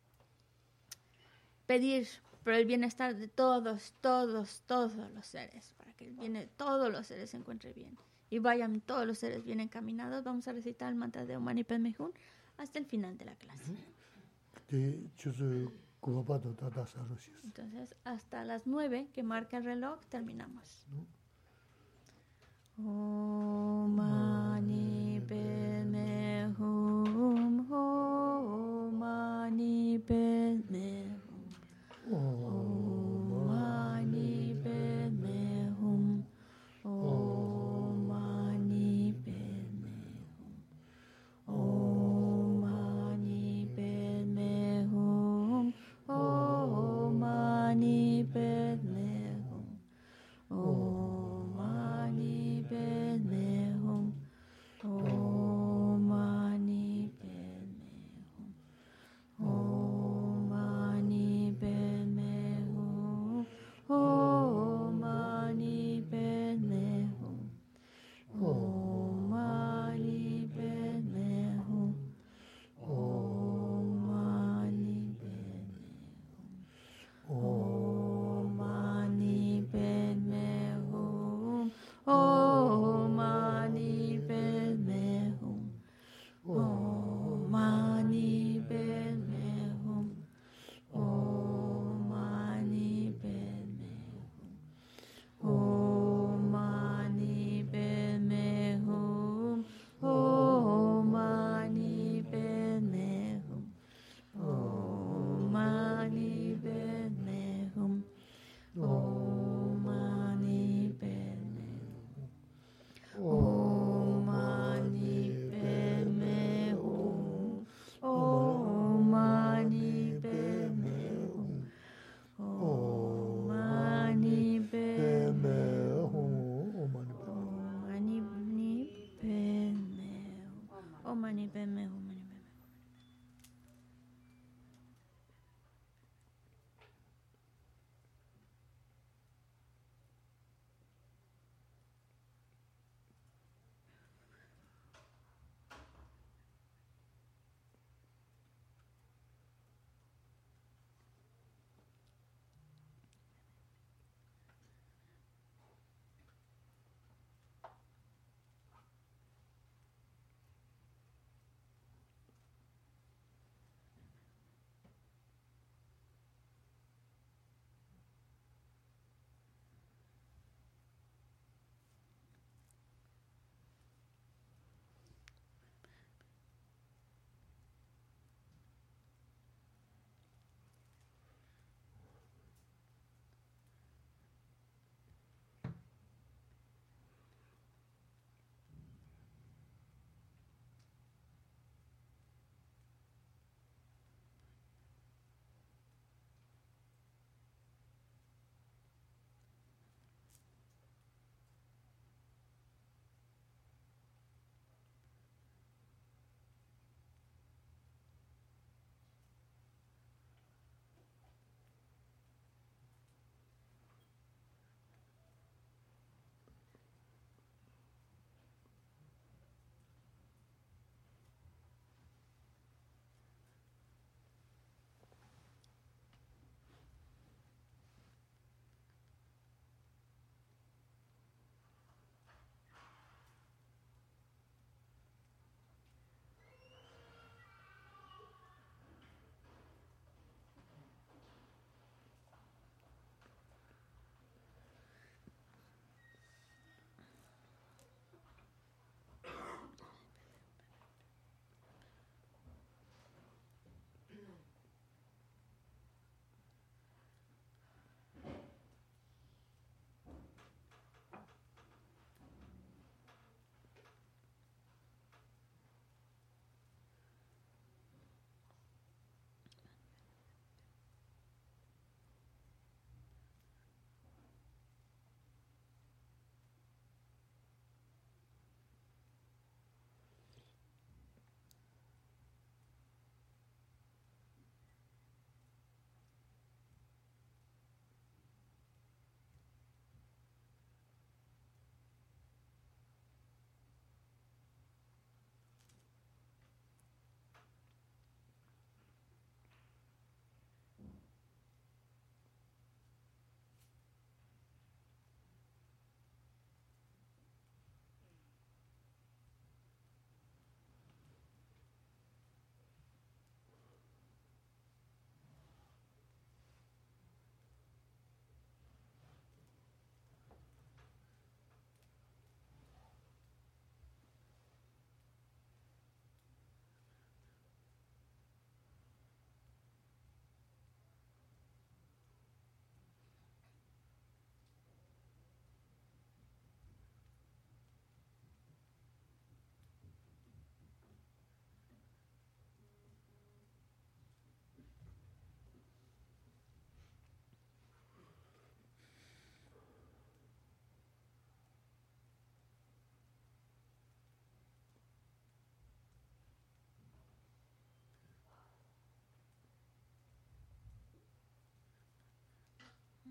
[1.67, 2.09] pedir
[2.45, 7.07] por el bienestar de todos, todos, todos los seres, para que el bien todos los
[7.07, 7.97] seres se encuentre bien
[8.31, 10.25] y vayan todos los seres bien encaminados.
[10.25, 12.11] Vamos a recitar el mantra de Omani Padme Hum
[12.57, 13.75] hasta el final de la clase.
[17.45, 20.87] Entonces, hasta las nueve que marca el reloj, terminamos.
[22.79, 23.97] Om
[25.29, 27.03] Padme Hum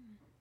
[0.02, 0.41] Hmm.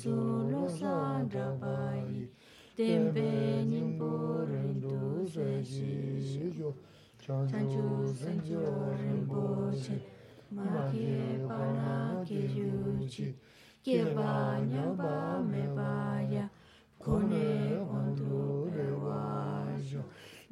[0.00, 0.16] su
[0.50, 2.24] lo sa dra pa yi
[2.74, 3.28] ten pe
[3.70, 4.08] nin po
[4.50, 6.70] ren du se ji yo
[7.22, 7.84] chan chu
[8.20, 8.62] sen jo
[9.00, 9.42] ren po
[9.82, 9.96] che
[10.56, 12.72] ma ke pa na ke yu
[13.12, 13.26] chi
[13.84, 14.32] ke ba
[14.70, 15.14] nya ba
[15.50, 15.92] me ba
[16.32, 16.48] ya
[17.02, 18.40] ko ne on du
[18.76, 20.00] re wa jo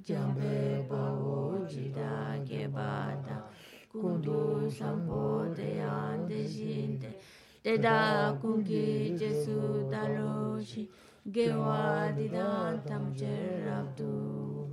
[0.04, 2.92] jam be pa wo ji da ke ba
[3.26, 3.40] da
[3.96, 7.10] kundu sampo sam po de an de jin de
[7.62, 10.88] Teda kungi jesu daroshi
[11.30, 14.66] gewa didan tamche rabdu.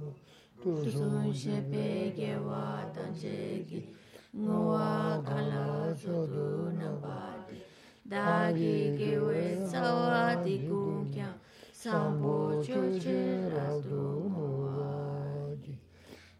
[0.62, 3.90] Tusun shepe gewa tancheki
[4.38, 7.58] ngowa kala sodu nambati.
[8.06, 11.30] Dagi gewe sawa di kungkya
[11.74, 15.06] sambo choche rabdu ngowa.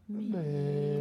[0.08, 0.95] Amen.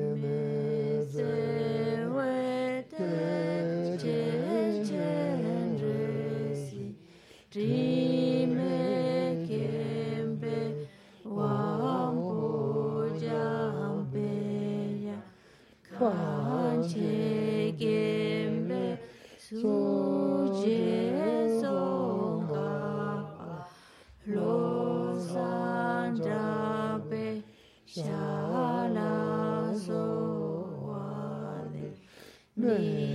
[32.65, 33.14] Mi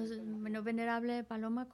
[0.00, 1.66] Nos- bueno, venerable Paloma,